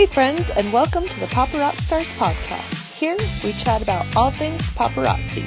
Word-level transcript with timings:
Hey, 0.00 0.06
friends, 0.06 0.48
and 0.56 0.72
welcome 0.72 1.06
to 1.06 1.20
the 1.20 1.26
Papa 1.26 1.58
Rock 1.58 1.74
Stars 1.74 2.08
podcast. 2.16 2.96
Here 2.96 3.18
we 3.44 3.52
chat 3.52 3.82
about 3.82 4.06
all 4.16 4.30
things 4.30 4.62
paparazzi 4.72 5.44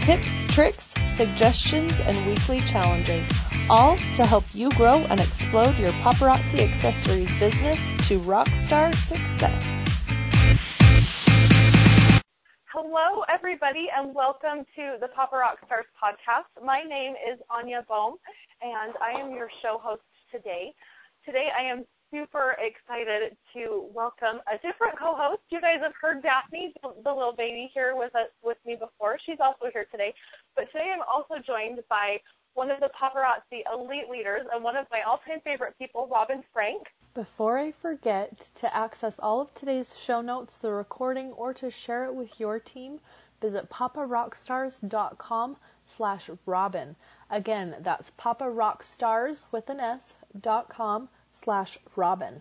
tips, 0.00 0.44
tricks, 0.46 0.92
suggestions, 1.14 1.92
and 2.00 2.26
weekly 2.26 2.58
challenges, 2.62 3.24
all 3.70 3.96
to 4.16 4.26
help 4.26 4.42
you 4.52 4.70
grow 4.70 4.96
and 5.04 5.20
explode 5.20 5.78
your 5.78 5.92
paparazzi 6.02 6.68
accessories 6.68 7.30
business 7.38 7.78
to 8.08 8.18
rock 8.22 8.48
star 8.48 8.92
success. 8.94 9.68
Hello, 12.72 13.22
everybody, 13.28 13.86
and 13.96 14.12
welcome 14.12 14.66
to 14.74 14.96
the 15.00 15.06
Papa 15.14 15.36
Rock 15.36 15.58
Stars 15.64 15.86
podcast. 16.02 16.50
My 16.60 16.82
name 16.82 17.12
is 17.32 17.38
Anya 17.48 17.86
Bohm, 17.88 18.16
and 18.62 18.94
I 19.00 19.20
am 19.20 19.30
your 19.30 19.48
show 19.62 19.78
host 19.80 20.02
today. 20.32 20.74
Today, 21.24 21.50
I 21.56 21.70
am 21.70 21.84
super 22.12 22.54
excited 22.60 23.36
to 23.54 23.88
welcome 23.94 24.40
a 24.46 24.56
different 24.56 24.98
co-host. 24.98 25.40
You 25.50 25.60
guys 25.60 25.78
have 25.80 25.94
heard 25.98 26.22
Daphne, 26.22 26.74
the 26.82 27.10
little 27.10 27.34
baby, 27.34 27.70
here 27.72 27.96
with 27.96 28.14
us 28.14 28.28
with 28.42 28.58
me 28.66 28.76
before. 28.76 29.18
She's 29.24 29.40
also 29.40 29.72
here 29.72 29.86
today. 29.90 30.14
But 30.54 30.66
today 30.72 30.92
I'm 30.94 31.02
also 31.10 31.42
joined 31.44 31.80
by 31.88 32.20
one 32.54 32.70
of 32.70 32.80
the 32.80 32.90
paparazzi 32.90 33.62
elite 33.72 34.10
leaders 34.10 34.42
and 34.52 34.62
one 34.62 34.76
of 34.76 34.86
my 34.90 35.00
all-time 35.02 35.40
favorite 35.42 35.74
people, 35.78 36.06
Robin 36.12 36.44
Frank. 36.52 36.82
Before 37.14 37.58
I 37.58 37.72
forget 37.72 38.50
to 38.56 38.76
access 38.76 39.18
all 39.18 39.40
of 39.40 39.54
today's 39.54 39.94
show 39.98 40.20
notes, 40.20 40.58
the 40.58 40.70
recording, 40.70 41.32
or 41.32 41.54
to 41.54 41.70
share 41.70 42.04
it 42.04 42.14
with 42.14 42.38
your 42.38 42.58
team, 42.58 43.00
visit 43.40 43.70
paparockstars.com 43.70 45.56
slash 45.86 46.28
robin. 46.44 46.94
Again, 47.30 47.76
that's 47.80 48.12
paparockstars 48.18 49.44
with 49.50 49.70
an 49.70 49.80
S 49.80 50.16
dot 50.40 50.68
com 50.68 51.08
slash 51.32 51.78
Robin. 51.96 52.40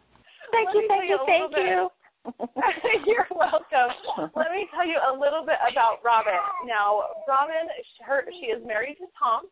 Thank 0.51 0.69
you, 0.73 0.85
thank 0.87 1.09
you, 1.09 1.19
thank 1.25 1.51
you. 1.55 1.89
You're 3.07 3.27
welcome. 3.33 3.95
Let 4.35 4.51
me 4.51 4.67
tell 4.73 4.85
you 4.85 4.97
a 5.01 5.13
little 5.13 5.41
bit 5.41 5.57
about 5.71 6.05
Robin. 6.05 6.37
Now, 6.67 7.17
Robin, 7.27 7.65
her, 8.05 8.25
she 8.39 8.47
is 8.47 8.61
married 8.65 8.97
to 8.99 9.07
Tom, 9.17 9.49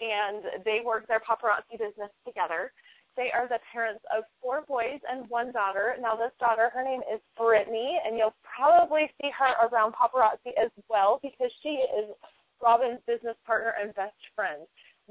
and 0.00 0.64
they 0.64 0.78
work 0.84 1.08
their 1.08 1.20
paparazzi 1.20 1.74
business 1.74 2.10
together. 2.26 2.70
They 3.16 3.34
are 3.34 3.48
the 3.48 3.58
parents 3.72 4.04
of 4.14 4.22
four 4.40 4.62
boys 4.62 5.02
and 5.10 5.28
one 5.28 5.50
daughter. 5.50 5.96
Now, 6.00 6.14
this 6.14 6.30
daughter, 6.38 6.70
her 6.72 6.84
name 6.84 7.00
is 7.12 7.18
Brittany, 7.36 7.98
and 8.06 8.16
you'll 8.16 8.36
probably 8.46 9.10
see 9.20 9.30
her 9.34 9.66
around 9.66 9.94
paparazzi 9.98 10.54
as 10.54 10.70
well 10.88 11.18
because 11.20 11.50
she 11.62 11.82
is 11.98 12.14
Robin's 12.62 13.00
business 13.08 13.34
partner 13.44 13.74
and 13.80 13.92
best 13.94 14.14
friend. 14.36 14.62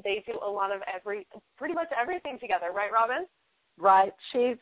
They 0.03 0.23
do 0.25 0.39
a 0.39 0.47
lot 0.47 0.71
of 0.71 0.79
every, 0.87 1.27
pretty 1.57 1.73
much 1.73 1.89
everything 1.91 2.39
together, 2.39 2.71
right, 2.73 2.91
Robin? 2.93 3.27
Right. 3.79 4.13
She's 4.31 4.57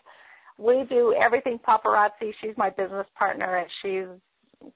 we 0.58 0.86
do 0.90 1.14
everything 1.14 1.60
paparazzi. 1.68 2.34
She's 2.42 2.56
my 2.58 2.70
business 2.70 3.08
partner, 3.18 3.58
and 3.58 3.68
she's 3.82 4.72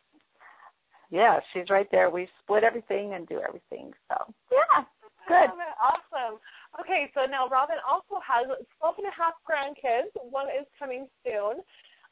yeah, 1.12 1.40
she's 1.54 1.70
right 1.70 1.88
there. 1.92 2.09
We 2.09 2.28
split 2.44 2.64
everything 2.64 3.14
and 3.14 3.28
do 3.28 3.40
everything. 3.40 3.92
So 4.10 4.34
yeah, 4.52 4.84
good. 5.28 5.50
Awesome. 5.82 6.40
Okay, 6.80 7.10
so 7.16 7.26
now 7.26 7.48
Robin 7.48 7.78
also 7.88 8.22
has 8.22 8.45
12 8.80 8.95
and 9.00 9.08
a 9.08 9.16
half 9.16 9.34
grandkids. 9.42 10.14
One 10.30 10.48
is 10.48 10.67
coming 10.78 11.08
soon. 11.26 11.64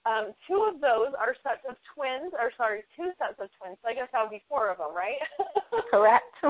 Um, 0.07 0.31
two 0.47 0.63
of 0.63 0.79
those 0.79 1.11
are 1.19 1.35
sets 1.43 1.67
of 1.67 1.75
twins, 1.91 2.31
or 2.31 2.55
sorry, 2.55 2.87
two 2.95 3.11
sets 3.19 3.35
of 3.43 3.51
twins. 3.59 3.75
So 3.83 3.91
I 3.91 3.93
guess 3.93 4.07
that 4.15 4.23
would 4.23 4.31
be 4.31 4.43
four 4.47 4.71
of 4.71 4.79
them, 4.79 4.95
right? 4.95 5.19
Correct. 5.91 6.31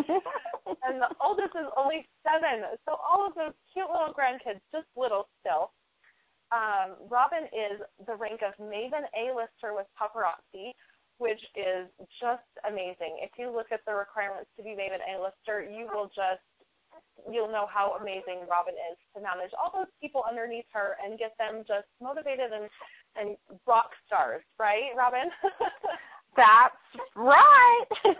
and 0.86 1.02
the 1.02 1.09
oldest 1.17 1.58
is 1.58 1.66
only 1.73 2.05
seven. 2.22 2.69
So 2.86 3.02
all 3.02 3.25
of 3.25 3.33
those 3.33 3.58
cute 3.73 3.89
little 3.89 4.14
grandkids, 4.14 4.61
just 4.70 4.86
little 4.93 5.26
still. 5.42 5.73
Um, 6.54 7.02
Robin 7.09 7.49
is 7.49 7.81
the 8.05 8.14
rank 8.14 8.45
of 8.45 8.54
Maven 8.61 9.09
A-lister 9.17 9.73
with 9.73 9.89
paparazzi, 9.98 10.77
which 11.17 11.42
is 11.58 11.89
just 12.21 12.48
amazing. 12.70 13.26
If 13.26 13.36
you 13.42 13.49
look 13.49 13.73
at 13.73 13.81
the 13.89 13.98
requirements 13.98 14.54
to 14.55 14.64
be 14.64 14.77
Maven 14.77 15.02
A-lister, 15.02 15.65
you 15.65 15.89
will 15.89 16.14
just 16.14 16.45
you'll 17.30 17.52
know 17.52 17.67
how 17.67 17.98
amazing 17.99 18.48
Robin 18.49 18.73
is 18.73 18.98
to 19.14 19.21
manage 19.21 19.52
all 19.58 19.73
those 19.73 19.92
people 19.99 20.23
underneath 20.23 20.70
her 20.71 20.95
and 21.04 21.20
get 21.20 21.36
them 21.37 21.65
just 21.67 21.89
motivated 22.02 22.54
and 22.54 22.70
and 23.20 23.38
rock 23.66 23.92
stars, 24.05 24.44
right, 24.60 24.94
Robin? 24.95 25.30
That's 26.38 26.86
right. 27.17 27.89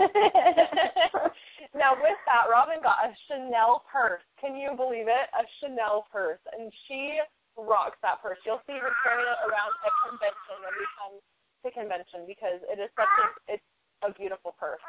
now 1.78 1.94
with 2.02 2.18
that, 2.26 2.50
Robin 2.50 2.82
got 2.82 3.06
a 3.06 3.14
Chanel 3.30 3.86
purse. 3.86 4.26
Can 4.42 4.58
you 4.58 4.74
believe 4.74 5.06
it? 5.06 5.30
A 5.38 5.46
Chanel 5.62 6.10
purse, 6.10 6.42
and 6.58 6.74
she 6.90 7.22
rocks 7.54 8.02
that 8.02 8.18
purse. 8.26 8.42
You'll 8.42 8.62
see 8.66 8.82
her 8.82 8.90
carrying 9.06 9.30
it 9.30 9.42
around 9.46 9.74
at 9.86 9.94
convention 10.10 10.56
when 10.66 10.74
we 10.82 10.86
come 10.98 11.14
to 11.62 11.70
convention 11.70 12.26
because 12.26 12.62
it 12.66 12.82
is 12.82 12.90
such 12.98 13.14
a 13.22 13.26
it's 13.54 13.70
a 14.02 14.10
beautiful 14.14 14.58
purse. 14.58 14.82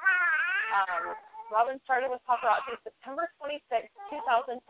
Um, 0.72 1.16
Robin 1.52 1.80
started 1.84 2.10
with 2.10 2.20
paparazzi 2.28 2.76
September 2.84 3.30
26, 3.40 3.88
2010, 4.10 4.60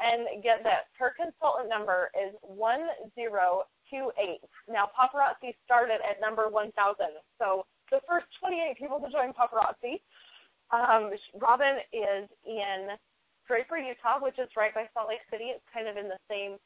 and 0.00 0.42
get 0.42 0.62
this, 0.62 0.86
her 0.98 1.12
consultant 1.14 1.68
number 1.68 2.10
is 2.14 2.34
1028. 2.42 3.66
Now, 4.70 4.90
paparazzi 4.94 5.54
started 5.64 6.00
at 6.02 6.20
number 6.20 6.48
1000, 6.48 6.70
so 7.38 7.66
the 7.90 8.00
first 8.08 8.26
28 8.40 8.78
people 8.78 8.98
to 9.00 9.10
join 9.10 9.34
paparazzi. 9.34 10.00
Um, 10.72 11.12
Robin 11.38 11.78
is 11.92 12.30
in 12.46 12.96
Draper, 13.46 13.76
Utah, 13.76 14.18
which 14.18 14.38
is 14.38 14.48
right 14.56 14.74
by 14.74 14.88
Salt 14.94 15.08
Lake 15.08 15.22
City. 15.30 15.52
It's 15.52 15.64
kind 15.72 15.86
of 15.86 15.96
in 15.96 16.08
the 16.08 16.18
same 16.30 16.56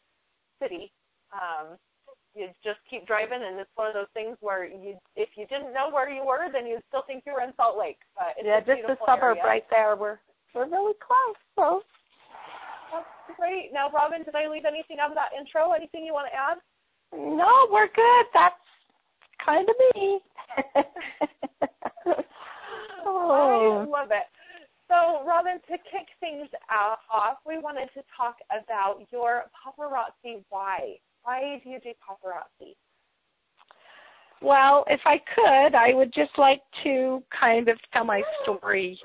city. 0.62 0.92
Um, 1.32 1.76
you 2.34 2.49
just 2.62 2.78
keep 2.89 3.06
driving, 3.06 3.41
and 3.43 3.59
it's 3.59 3.71
one 3.75 3.89
of 3.89 3.94
those 3.94 4.11
things 4.15 4.37
where 4.41 4.65
you, 4.65 4.97
if 5.16 5.28
you 5.37 5.47
didn't 5.47 5.72
know 5.72 5.91
where 5.91 6.09
you 6.09 6.25
were, 6.25 6.47
then 6.53 6.66
you'd 6.66 6.83
still 6.89 7.03
think 7.06 7.25
you 7.27 7.33
were 7.33 7.43
in 7.43 7.53
Salt 7.56 7.78
Lake. 7.78 7.99
But 8.15 8.39
it's 8.39 8.47
yeah, 8.47 8.61
just 8.61 8.89
a 8.89 8.97
suburb 9.05 9.39
area. 9.39 9.44
right 9.44 9.66
there. 9.71 9.97
We're 9.97 10.19
we're 10.55 10.69
really 10.69 10.94
close. 11.00 11.37
So 11.56 11.83
that's 12.93 13.06
great. 13.39 13.71
Now, 13.72 13.91
Robin, 13.91 14.22
did 14.25 14.34
I 14.34 14.49
leave 14.49 14.65
anything 14.65 14.99
out 15.00 15.11
of 15.11 15.16
that 15.16 15.37
intro? 15.39 15.72
Anything 15.72 16.05
you 16.05 16.12
want 16.12 16.28
to 16.33 16.37
add? 16.37 16.59
No, 17.12 17.69
we're 17.71 17.89
good. 17.89 18.27
That's 18.34 18.55
kind 19.45 19.69
of 19.69 19.75
me. 19.95 20.21
oh. 23.06 23.87
I 23.87 23.91
love 23.91 24.10
it. 24.10 24.27
So, 24.89 25.22
Robin, 25.27 25.60
to 25.69 25.77
kick 25.93 26.09
things 26.19 26.49
off, 26.72 27.37
we 27.47 27.59
wanted 27.59 27.91
to 27.95 28.03
talk 28.16 28.37
about 28.49 29.06
your 29.12 29.45
paparazzi 29.53 30.43
why. 30.49 30.97
Why 31.28 31.61
do 31.62 31.69
you 31.69 31.78
do 31.81 31.91
paparazzi? 32.09 32.75
Well, 34.41 34.87
if 34.89 35.00
I 35.05 35.19
could, 35.34 35.77
I 35.77 35.93
would 35.93 36.11
just 36.15 36.31
like 36.39 36.62
to 36.84 37.22
kind 37.39 37.69
of 37.69 37.77
tell 37.93 38.05
my 38.05 38.22
story. 38.43 38.99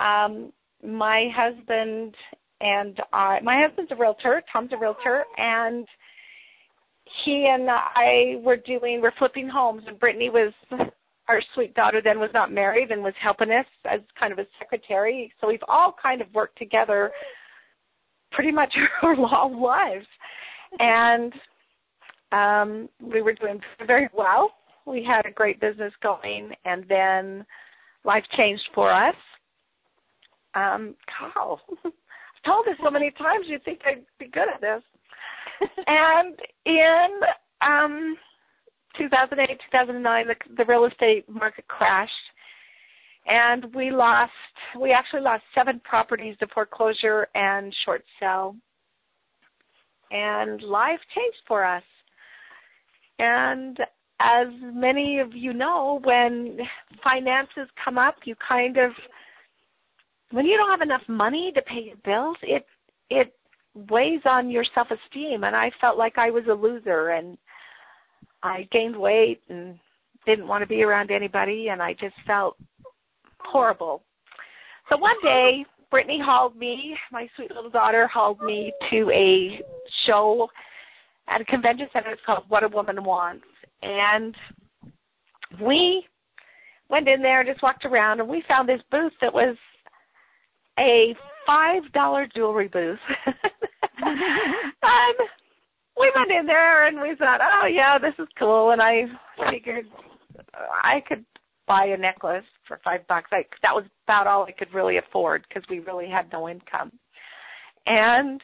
Um, 0.00 0.52
my 0.84 1.28
husband 1.32 2.16
and 2.60 2.98
I, 3.12 3.38
my 3.40 3.62
husband's 3.64 3.92
a 3.92 3.94
realtor, 3.94 4.42
Tom's 4.52 4.72
a 4.72 4.76
realtor, 4.76 5.22
and 5.38 5.86
he 7.24 7.46
and 7.46 7.68
I 7.70 8.40
were 8.42 8.56
doing, 8.56 9.00
we're 9.00 9.12
flipping 9.16 9.48
homes, 9.48 9.84
and 9.86 10.00
Brittany 10.00 10.28
was, 10.28 10.52
our 11.28 11.40
sweet 11.54 11.72
daughter 11.76 12.02
then 12.02 12.18
was 12.18 12.30
not 12.34 12.50
married 12.50 12.90
and 12.90 13.00
was 13.00 13.14
helping 13.22 13.52
us 13.52 13.66
as 13.84 14.00
kind 14.18 14.32
of 14.32 14.40
a 14.40 14.46
secretary. 14.58 15.32
So 15.40 15.46
we've 15.46 15.62
all 15.68 15.94
kind 16.02 16.20
of 16.20 16.26
worked 16.34 16.58
together 16.58 17.12
pretty 18.32 18.50
much 18.50 18.74
our 19.04 19.14
long 19.14 19.62
lives. 19.62 20.06
And 20.78 21.32
um, 22.32 22.88
we 23.00 23.22
were 23.22 23.34
doing 23.34 23.60
very 23.86 24.08
well. 24.14 24.52
We 24.86 25.04
had 25.04 25.26
a 25.26 25.30
great 25.30 25.60
business 25.60 25.92
going, 26.02 26.52
and 26.64 26.84
then 26.88 27.46
life 28.04 28.24
changed 28.36 28.68
for 28.74 28.92
us. 28.92 29.14
Um, 30.54 30.94
Carl, 31.18 31.60
I've 31.84 31.92
told 32.44 32.66
this 32.66 32.76
so 32.82 32.90
many 32.90 33.10
times, 33.12 33.46
you'd 33.48 33.64
think 33.64 33.80
I'd 33.86 34.04
be 34.18 34.26
good 34.26 34.48
at 34.52 34.60
this. 34.60 34.82
and 35.86 36.38
in 36.66 37.20
um, 37.60 38.16
2008, 38.98 39.48
2009, 39.70 40.26
the, 40.26 40.34
the 40.56 40.64
real 40.64 40.84
estate 40.86 41.28
market 41.28 41.66
crashed, 41.68 42.12
and 43.26 43.72
we 43.74 43.90
lost. 43.90 44.32
We 44.80 44.92
actually 44.92 45.20
lost 45.20 45.44
seven 45.54 45.80
properties 45.84 46.36
to 46.40 46.46
foreclosure 46.48 47.28
and 47.34 47.74
short 47.84 48.04
sale, 48.18 48.56
and 50.12 50.62
life 50.62 51.00
changed 51.14 51.38
for 51.48 51.64
us. 51.64 51.82
And 53.18 53.78
as 54.20 54.48
many 54.60 55.18
of 55.18 55.34
you 55.34 55.52
know, 55.52 56.00
when 56.04 56.58
finances 57.02 57.68
come 57.82 57.98
up, 57.98 58.16
you 58.24 58.36
kind 58.46 58.76
of 58.76 58.92
when 60.30 60.46
you 60.46 60.56
don't 60.56 60.70
have 60.70 60.80
enough 60.80 61.02
money 61.08 61.52
to 61.52 61.62
pay 61.62 61.82
your 61.82 61.96
bills, 62.04 62.36
it 62.42 62.66
it 63.10 63.34
weighs 63.90 64.20
on 64.24 64.50
your 64.50 64.64
self 64.74 64.88
esteem 64.90 65.44
and 65.44 65.56
I 65.56 65.70
felt 65.80 65.96
like 65.96 66.18
I 66.18 66.30
was 66.30 66.44
a 66.46 66.54
loser 66.54 67.10
and 67.10 67.38
I 68.42 68.68
gained 68.70 68.96
weight 68.96 69.40
and 69.48 69.78
didn't 70.26 70.48
want 70.48 70.62
to 70.62 70.66
be 70.66 70.82
around 70.82 71.10
anybody 71.10 71.68
and 71.68 71.82
I 71.82 71.94
just 71.94 72.14
felt 72.26 72.56
horrible. 73.40 74.02
So 74.90 74.98
one 74.98 75.16
day 75.22 75.64
Brittany 75.92 76.18
hauled 76.24 76.56
me, 76.56 76.96
my 77.12 77.28
sweet 77.36 77.50
little 77.54 77.70
daughter 77.70 78.08
hauled 78.08 78.40
me 78.40 78.72
to 78.90 79.10
a 79.10 79.60
show 80.06 80.48
at 81.28 81.42
a 81.42 81.44
convention 81.44 81.86
center. 81.92 82.10
It's 82.10 82.22
called 82.24 82.44
What 82.48 82.64
a 82.64 82.68
Woman 82.68 83.04
Wants, 83.04 83.44
and 83.82 84.34
we 85.60 86.06
went 86.88 87.08
in 87.08 87.20
there 87.20 87.40
and 87.40 87.48
just 87.48 87.62
walked 87.62 87.84
around, 87.84 88.20
and 88.20 88.28
we 88.28 88.42
found 88.48 88.70
this 88.70 88.80
booth 88.90 89.12
that 89.20 89.34
was 89.34 89.54
a 90.78 91.14
five 91.46 91.82
dollar 91.92 92.26
jewelry 92.34 92.68
booth. 92.68 92.98
and 93.26 93.34
um, 94.82 95.26
we 96.00 96.10
went 96.16 96.30
in 96.30 96.46
there 96.46 96.86
and 96.86 97.02
we 97.02 97.14
thought, 97.16 97.40
oh 97.42 97.66
yeah, 97.66 97.98
this 97.98 98.14
is 98.18 98.28
cool. 98.38 98.70
And 98.70 98.80
I 98.80 99.04
figured 99.50 99.84
I 100.82 101.02
could 101.06 101.24
buy 101.68 101.84
a 101.86 101.98
necklace 101.98 102.44
for 102.72 102.80
five 102.82 103.06
bucks. 103.06 103.28
I, 103.32 103.44
that 103.62 103.74
was 103.74 103.84
about 104.06 104.26
all 104.26 104.44
I 104.44 104.52
could 104.52 104.72
really 104.72 104.96
afford 104.96 105.44
because 105.48 105.68
we 105.68 105.80
really 105.80 106.08
had 106.08 106.32
no 106.32 106.48
income. 106.48 106.92
And 107.86 108.40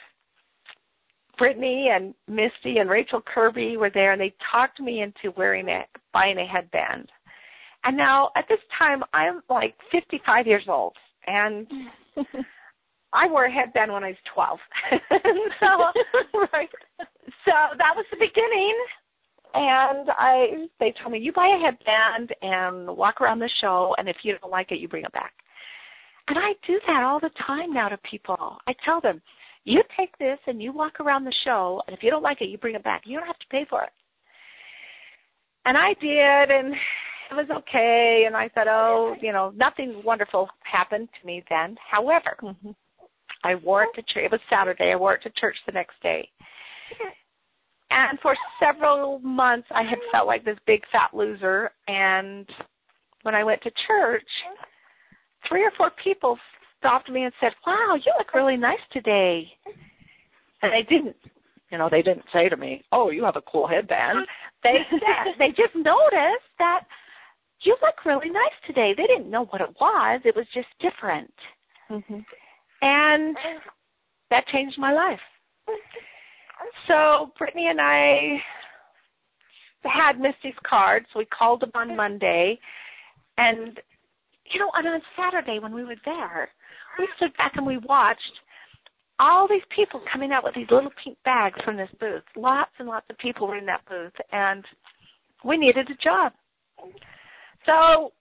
Brittany 1.39 1.89
and 1.93 2.15
Misty 2.27 2.79
and 2.79 2.91
Rachel 2.91 3.23
Kirby 3.23 3.77
were 3.77 3.91
there, 3.91 4.13
and 4.13 4.21
they 4.21 4.35
talked 4.53 4.81
me 4.81 5.03
into 5.03 5.35
wearing 5.37 5.69
it, 5.69 5.87
buying 6.13 6.39
a 6.39 6.47
headband. 6.47 7.09
And 7.85 7.97
now 7.97 8.31
at 8.37 8.45
this 8.49 8.59
time, 8.77 9.03
I'm 9.15 9.41
like 9.49 9.75
55 9.93 10.47
years 10.47 10.65
old, 10.69 10.95
and 11.27 11.67
I 13.15 13.29
wore 13.29 13.47
a 13.47 13.53
headband 13.53 13.93
when 13.93 14.05
I 14.05 14.09
was 14.09 14.17
12. 14.35 14.59
so, 15.61 16.39
right. 16.53 16.69
So 17.45 17.53
that 17.79 17.95
was 17.97 18.05
the 18.11 18.19
beginning. 18.19 18.77
And 19.55 20.11
I, 20.11 20.69
they 20.79 20.93
told 20.93 21.13
me, 21.13 21.19
you 21.19 21.33
buy 21.33 21.49
a 21.49 21.59
headband 21.59 22.35
and 22.43 22.97
walk 22.97 23.21
around 23.21 23.39
the 23.39 23.49
show, 23.49 23.95
and 23.99 24.09
if 24.09 24.17
you 24.23 24.37
don't 24.39 24.51
like 24.51 24.73
it, 24.73 24.79
you 24.79 24.89
bring 24.89 25.05
it 25.05 25.13
back. 25.13 25.33
And 26.29 26.39
I 26.39 26.53
do 26.67 26.79
that 26.87 27.03
all 27.03 27.19
the 27.19 27.31
time 27.31 27.73
now 27.73 27.89
to 27.89 27.97
people. 27.99 28.59
I 28.67 28.75
tell 28.85 29.01
them, 29.01 29.23
you 29.65 29.83
take 29.97 30.17
this 30.19 30.39
and 30.47 30.63
you 30.63 30.73
walk 30.73 31.01
around 31.01 31.25
the 31.25 31.33
show, 31.45 31.83
and 31.87 31.97
if 31.97 32.03
you 32.03 32.11
don't 32.11 32.23
like 32.23 32.43
it, 32.43 32.49
you 32.49 32.59
bring 32.59 32.75
it 32.75 32.85
back. 32.85 33.03
You 33.07 33.19
don't 33.19 33.27
have 33.27 33.39
to 33.39 33.47
pay 33.51 33.65
for 33.65 33.83
it. 33.83 33.91
And 35.65 35.77
I 35.77 35.95
did, 35.95 36.51
and 36.51 36.75
it 37.31 37.35
was 37.35 37.51
okay. 37.51 38.25
And 38.27 38.37
I 38.37 38.49
thought, 38.49 38.69
oh, 38.69 39.17
you 39.21 39.33
know, 39.33 39.53
nothing 39.57 40.03
wonderful 40.05 40.49
happened 40.63 41.09
to 41.21 41.27
me 41.27 41.43
then. 41.49 41.77
However, 41.87 42.37
mm-hmm. 42.43 42.71
I 43.45 43.55
wore 43.55 43.85
it 43.85 43.91
to 43.95 44.03
church. 44.03 44.25
It 44.25 44.33
was 44.33 44.41
Saturday. 44.51 44.93
I 44.93 44.97
wore 44.97 45.15
it 45.15 45.23
to 45.23 45.31
church 45.31 45.57
the 45.67 45.73
next 45.73 46.01
day. 46.03 46.31
And 47.91 48.21
for 48.21 48.37
several 48.61 49.19
months, 49.21 49.69
I 49.71 49.83
had 49.83 49.99
felt 50.13 50.27
like 50.27 50.45
this 50.45 50.59
big 50.67 50.85
fat 50.93 51.15
loser. 51.15 51.71
And 51.87 52.49
when 53.23 53.35
I 53.35 53.45
went 53.45 53.63
to 53.63 53.71
church, 53.71 54.29
three 55.49 55.65
or 55.65 55.71
four 55.77 55.91
people 55.91 56.39
stopped 56.79 57.09
me 57.11 57.25
and 57.25 57.35
said, 57.41 57.55
"Wow, 57.67 57.95
you 57.95 58.13
look 58.19 58.35
really 58.35 58.57
nice 58.57 58.81
today." 58.91 59.57
And 60.63 60.73
they 60.73 60.83
didn't, 60.83 61.17
you 61.71 61.79
know, 61.79 61.89
they 61.89 62.03
didn't 62.03 62.27
say 62.33 62.49
to 62.49 62.57
me, 62.57 62.85
"Oh, 62.93 63.11
you 63.11 63.25
have 63.25 63.37
a 63.37 63.43
cool 63.43 63.67
headband." 63.67 64.27
They 64.63 64.85
said, 64.91 65.35
they 65.39 65.51
just 65.51 65.75
noticed 65.75 66.51
that 66.59 66.85
you 67.61 67.77
look 67.81 68.05
really 68.05 68.31
nice 68.31 68.53
today. 68.67 68.93
They 68.93 69.07
didn't 69.07 69.31
know 69.31 69.45
what 69.47 69.61
it 69.61 69.75
was. 69.81 70.21
It 70.25 70.37
was 70.37 70.47
just 70.53 70.69
different. 70.81 71.33
Mm-hmm. 71.91 72.21
And 72.83 73.37
that 74.31 74.47
changed 74.47 74.79
my 74.79 74.93
life. 74.93 75.21
So 76.87 77.33
Brittany 77.39 77.69
and 77.69 77.81
I 77.81 78.43
had 79.85 80.21
Misty's 80.21 80.59
card, 80.69 81.07
so 81.13 81.19
we 81.19 81.27
called 81.27 81.61
them 81.61 81.71
on 81.75 81.97
Monday. 81.97 82.59
And, 83.37 83.79
you 84.53 84.61
know, 84.61 84.71
and 84.75 84.87
on 84.87 85.01
Saturday 85.17 85.59
when 85.59 85.75
we 85.75 85.85
were 85.85 85.97
there, 86.05 86.49
we 86.99 87.09
stood 87.17 87.37
back 87.37 87.53
and 87.57 87.67
we 87.67 87.79
watched 87.79 88.21
all 89.21 89.49
these 89.49 89.63
people 89.75 90.01
coming 90.13 90.33
out 90.33 90.45
with 90.45 90.55
these 90.55 90.71
little 90.71 90.93
pink 91.03 91.17
bags 91.25 91.59
from 91.65 91.77
this 91.77 91.91
booth. 92.01 92.23
Lots 92.37 92.71
and 92.79 92.89
lots 92.89 93.07
of 93.11 93.19
people 93.19 93.49
were 93.49 93.59
in 93.59 93.67
that 93.67 93.85
booth, 93.89 94.13
and 94.33 94.65
we 95.45 95.57
needed 95.57 95.89
a 95.91 95.95
job. 96.03 96.33
So 97.67 98.13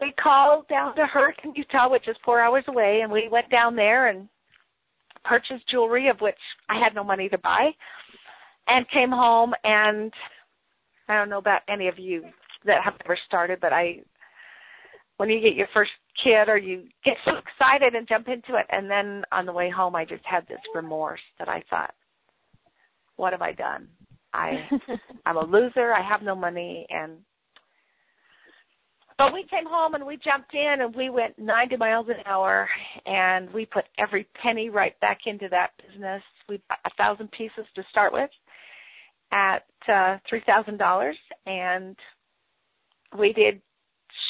we 0.00 0.12
called 0.12 0.68
down 0.68 0.94
to 0.96 1.06
Hurricane 1.06 1.54
Utah, 1.56 1.88
which 1.88 2.08
is 2.08 2.16
four 2.24 2.40
hours 2.40 2.64
away, 2.68 3.00
and 3.02 3.10
we 3.10 3.28
went 3.28 3.50
down 3.50 3.74
there 3.74 4.08
and 4.08 4.28
purchased 5.24 5.68
jewelry 5.68 6.08
of 6.08 6.20
which 6.20 6.38
I 6.68 6.78
had 6.78 6.94
no 6.94 7.04
money 7.04 7.28
to 7.28 7.38
buy, 7.38 7.70
and 8.68 8.88
came 8.90 9.10
home 9.10 9.54
and 9.64 10.12
I 11.08 11.16
don't 11.16 11.30
know 11.30 11.38
about 11.38 11.62
any 11.68 11.88
of 11.88 11.98
you 11.98 12.24
that 12.64 12.82
have 12.82 12.94
ever 13.04 13.18
started, 13.26 13.60
but 13.60 13.72
I 13.72 14.00
when 15.16 15.30
you 15.30 15.40
get 15.40 15.54
your 15.54 15.68
first 15.74 15.90
kid 16.22 16.48
or 16.48 16.56
you 16.56 16.84
get 17.04 17.16
so 17.24 17.32
excited 17.36 17.94
and 17.94 18.08
jump 18.08 18.28
into 18.28 18.56
it 18.56 18.66
and 18.70 18.90
then 18.90 19.24
on 19.32 19.46
the 19.46 19.52
way 19.52 19.68
home 19.70 19.96
I 19.96 20.04
just 20.04 20.24
had 20.24 20.46
this 20.46 20.60
remorse 20.74 21.20
that 21.38 21.48
I 21.48 21.62
thought, 21.70 21.94
What 23.16 23.32
have 23.32 23.42
I 23.42 23.52
done? 23.52 23.88
I 24.32 24.68
I'm 25.26 25.36
a 25.36 25.44
loser, 25.44 25.92
I 25.92 26.02
have 26.02 26.22
no 26.22 26.34
money 26.34 26.86
and 26.90 27.18
but 29.18 29.34
we 29.34 29.42
came 29.44 29.66
home 29.66 29.94
and 29.94 30.06
we 30.06 30.16
jumped 30.16 30.54
in 30.54 30.80
and 30.80 30.94
we 30.94 31.10
went 31.10 31.36
90 31.38 31.76
miles 31.76 32.06
an 32.08 32.22
hour 32.24 32.68
and 33.04 33.52
we 33.52 33.66
put 33.66 33.84
every 33.98 34.28
penny 34.40 34.70
right 34.70 34.98
back 35.00 35.26
into 35.26 35.48
that 35.48 35.72
business. 35.84 36.22
We 36.48 36.62
bought 36.68 36.78
a 36.84 36.90
thousand 36.96 37.32
pieces 37.32 37.66
to 37.74 37.82
start 37.90 38.12
with 38.12 38.30
at 39.32 39.66
uh, 39.88 40.18
three 40.28 40.42
thousand 40.46 40.78
dollars 40.78 41.16
and 41.46 41.96
we 43.18 43.32
did 43.32 43.60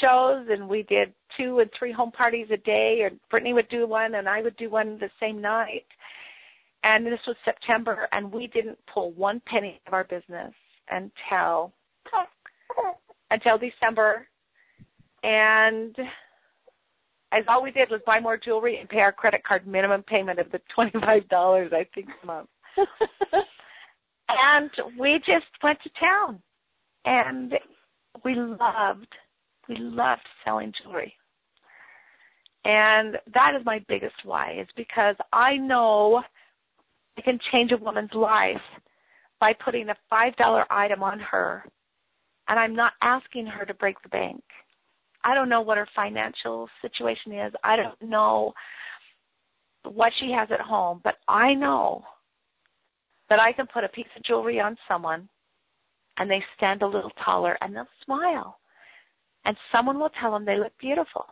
shows 0.00 0.46
and 0.50 0.68
we 0.68 0.82
did 0.84 1.12
two 1.36 1.58
and 1.60 1.70
three 1.78 1.92
home 1.92 2.10
parties 2.10 2.48
a 2.50 2.56
day 2.56 3.02
and 3.04 3.20
Brittany 3.30 3.52
would 3.52 3.68
do 3.68 3.86
one 3.86 4.14
and 4.14 4.28
I 4.28 4.40
would 4.42 4.56
do 4.56 4.70
one 4.70 4.98
the 4.98 5.10
same 5.20 5.40
night. 5.40 5.86
And 6.82 7.06
this 7.06 7.20
was 7.26 7.36
September 7.44 8.08
and 8.12 8.32
we 8.32 8.46
didn't 8.46 8.78
pull 8.92 9.12
one 9.12 9.42
penny 9.46 9.80
of 9.86 9.92
our 9.92 10.04
business 10.04 10.54
until 10.90 11.72
until 13.30 13.58
December 13.58 14.26
and 15.22 15.96
as 17.32 17.44
all 17.46 17.62
we 17.62 17.70
did 17.70 17.90
was 17.90 18.00
buy 18.06 18.20
more 18.20 18.36
jewelry 18.36 18.78
and 18.78 18.88
pay 18.88 19.00
our 19.00 19.12
credit 19.12 19.42
card 19.44 19.66
minimum 19.66 20.02
payment 20.02 20.38
of 20.38 20.50
the 20.50 20.60
twenty 20.74 20.98
five 21.00 21.28
dollars 21.28 21.72
I 21.74 21.86
think 21.94 22.08
a 22.22 22.26
month. 22.26 22.48
and 24.28 24.70
we 24.98 25.18
just 25.18 25.46
went 25.62 25.78
to 25.82 25.90
town 26.00 26.40
and 27.04 27.54
we 28.24 28.34
loved 28.34 29.14
we 29.68 29.76
loved 29.76 30.26
selling 30.44 30.72
jewelry. 30.82 31.14
And 32.64 33.16
that 33.34 33.54
is 33.54 33.64
my 33.64 33.84
biggest 33.88 34.16
why 34.24 34.58
is 34.60 34.68
because 34.76 35.16
I 35.32 35.56
know 35.56 36.22
I 37.16 37.20
can 37.20 37.38
change 37.52 37.72
a 37.72 37.76
woman's 37.76 38.12
life 38.14 38.60
by 39.40 39.52
putting 39.52 39.88
a 39.88 39.96
five 40.10 40.36
dollar 40.36 40.64
item 40.70 41.02
on 41.02 41.18
her 41.20 41.64
and 42.48 42.58
I'm 42.58 42.74
not 42.74 42.94
asking 43.02 43.46
her 43.46 43.64
to 43.64 43.74
break 43.74 44.02
the 44.02 44.08
bank. 44.08 44.42
I 45.24 45.34
don't 45.34 45.48
know 45.48 45.60
what 45.60 45.78
her 45.78 45.88
financial 45.94 46.68
situation 46.80 47.32
is. 47.32 47.52
I 47.64 47.76
don't 47.76 48.00
know 48.02 48.52
what 49.84 50.12
she 50.16 50.30
has 50.32 50.50
at 50.50 50.60
home, 50.60 51.00
but 51.02 51.16
I 51.26 51.54
know 51.54 52.04
that 53.28 53.40
I 53.40 53.52
can 53.52 53.66
put 53.66 53.84
a 53.84 53.88
piece 53.88 54.06
of 54.16 54.22
jewelry 54.22 54.60
on 54.60 54.76
someone 54.86 55.28
and 56.18 56.30
they 56.30 56.42
stand 56.56 56.82
a 56.82 56.86
little 56.86 57.12
taller 57.24 57.56
and 57.60 57.74
they'll 57.74 57.86
smile. 58.04 58.58
And 59.44 59.56
someone 59.72 59.98
will 59.98 60.10
tell 60.20 60.32
them 60.32 60.44
they 60.44 60.58
look 60.58 60.72
beautiful. 60.78 61.26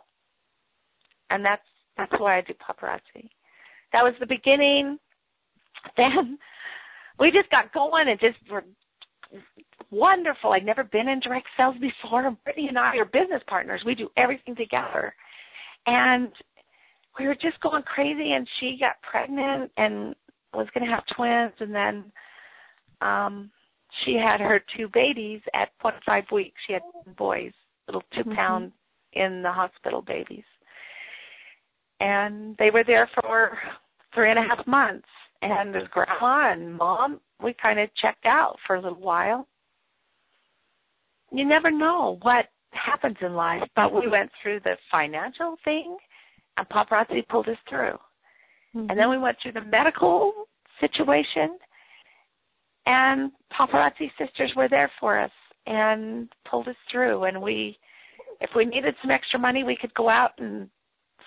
And 1.30 1.44
that's 1.44 1.62
that's 1.96 2.12
why 2.18 2.38
I 2.38 2.40
do 2.42 2.54
paparazzi. 2.54 3.30
That 3.92 4.04
was 4.04 4.14
the 4.20 4.26
beginning. 4.26 4.98
Then 5.96 6.36
we 7.20 7.30
just 7.30 7.48
got 7.50 7.72
going 7.72 8.08
and 8.08 8.18
just 8.18 8.38
were 8.50 8.64
wonderful. 9.90 10.52
I'd 10.52 10.64
never 10.64 10.84
been 10.84 11.08
in 11.08 11.20
direct 11.20 11.46
sales 11.56 11.76
before. 11.80 12.36
Brittany 12.44 12.68
and 12.68 12.78
I 12.78 12.96
are 12.96 13.04
business 13.04 13.42
partners. 13.46 13.82
We 13.84 13.94
do 13.94 14.10
everything 14.16 14.54
together. 14.56 15.14
And 15.86 16.30
we 17.18 17.26
were 17.26 17.34
just 17.34 17.60
going 17.60 17.82
crazy 17.82 18.32
and 18.32 18.48
she 18.58 18.76
got 18.78 19.00
pregnant 19.02 19.70
and 19.76 20.14
was 20.54 20.66
going 20.74 20.86
to 20.86 20.92
have 20.92 21.04
twins 21.06 21.52
and 21.60 21.74
then 21.74 22.04
um 23.00 23.50
she 24.04 24.14
had 24.14 24.40
her 24.40 24.60
two 24.76 24.88
babies 24.88 25.40
at 25.54 25.70
0.5 25.82 26.30
weeks. 26.32 26.60
She 26.66 26.74
had 26.74 26.82
boys, 27.16 27.52
little 27.86 28.02
2 28.14 28.24
mm-hmm. 28.24 28.66
in 29.12 29.42
the 29.42 29.50
hospital 29.50 30.02
babies. 30.02 30.44
And 32.00 32.56
they 32.58 32.70
were 32.70 32.84
there 32.84 33.08
for 33.14 33.58
three 34.14 34.30
and 34.30 34.38
a 34.38 34.42
half 34.42 34.66
months. 34.66 35.08
And 35.50 35.76
as 35.76 35.88
grandma 35.88 36.52
and 36.52 36.76
mom, 36.76 37.20
we 37.42 37.52
kind 37.54 37.78
of 37.78 37.94
checked 37.94 38.26
out 38.26 38.58
for 38.66 38.76
a 38.76 38.80
little 38.80 39.00
while 39.00 39.46
you 41.32 41.44
never 41.44 41.70
know 41.70 42.18
what 42.22 42.46
happens 42.70 43.16
in 43.20 43.34
life, 43.34 43.62
but 43.74 43.92
we 43.92 44.08
went 44.08 44.30
through 44.42 44.60
the 44.60 44.76
financial 44.90 45.56
thing 45.64 45.96
and 46.56 46.68
paparazzi 46.68 47.26
pulled 47.28 47.48
us 47.48 47.58
through. 47.68 47.98
Mm-hmm. 48.74 48.90
And 48.90 48.98
then 48.98 49.10
we 49.10 49.18
went 49.18 49.38
through 49.42 49.52
the 49.52 49.62
medical 49.62 50.48
situation 50.80 51.58
and 52.86 53.32
paparazzi 53.52 54.10
sisters 54.18 54.52
were 54.54 54.68
there 54.68 54.90
for 55.00 55.18
us 55.18 55.30
and 55.66 56.28
pulled 56.48 56.68
us 56.68 56.76
through 56.90 57.24
and 57.24 57.40
we 57.40 57.78
if 58.40 58.50
we 58.54 58.64
needed 58.64 58.94
some 59.00 59.10
extra 59.10 59.40
money 59.40 59.64
we 59.64 59.74
could 59.74 59.92
go 59.94 60.08
out 60.08 60.32
and 60.38 60.68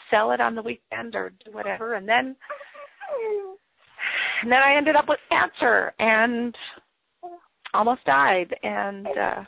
sell 0.09 0.31
it 0.31 0.39
on 0.39 0.55
the 0.55 0.61
weekend 0.61 1.15
or 1.15 1.31
do 1.43 1.51
whatever 1.51 1.95
and 1.95 2.07
then 2.07 2.35
and 4.41 4.51
then 4.51 4.59
I 4.59 4.75
ended 4.75 4.95
up 4.95 5.07
with 5.07 5.19
cancer 5.29 5.93
and 5.99 6.55
almost 7.73 8.03
died, 8.05 8.55
and 8.63 9.07
uh, 9.07 9.43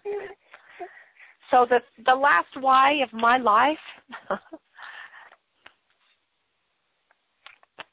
so 1.50 1.66
the 1.70 1.80
the 2.06 2.16
last 2.16 2.50
why 2.60 3.02
of 3.04 3.12
my 3.14 3.38
life 3.38 3.78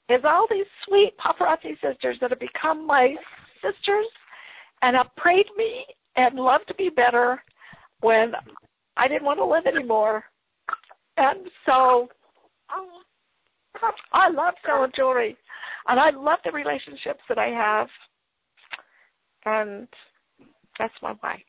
is 0.08 0.20
all 0.24 0.46
these 0.50 0.66
sweet 0.86 1.12
paparazzi 1.18 1.74
sisters 1.80 2.18
that 2.20 2.30
have 2.30 2.40
become 2.40 2.86
my 2.86 3.14
sisters 3.62 4.06
and 4.82 4.96
have 4.96 5.14
prayed 5.16 5.46
me 5.56 5.84
and 6.16 6.36
loved 6.36 6.72
me 6.78 6.88
better 6.88 7.42
when 8.00 8.32
I 8.96 9.08
didn't 9.08 9.24
want 9.24 9.38
to 9.38 9.44
live 9.44 9.66
anymore. 9.66 10.24
And 11.16 11.48
so 11.66 12.08
I 14.12 14.30
love 14.30 14.54
selling 14.64 14.92
jewelry 14.94 15.36
and 15.88 15.98
I 15.98 16.10
love 16.10 16.38
the 16.44 16.52
relationships 16.52 17.20
that 17.28 17.38
I 17.38 17.48
have. 17.48 17.88
And 19.44 19.88
that's 20.78 20.94
my 21.02 21.14
why. 21.20 21.42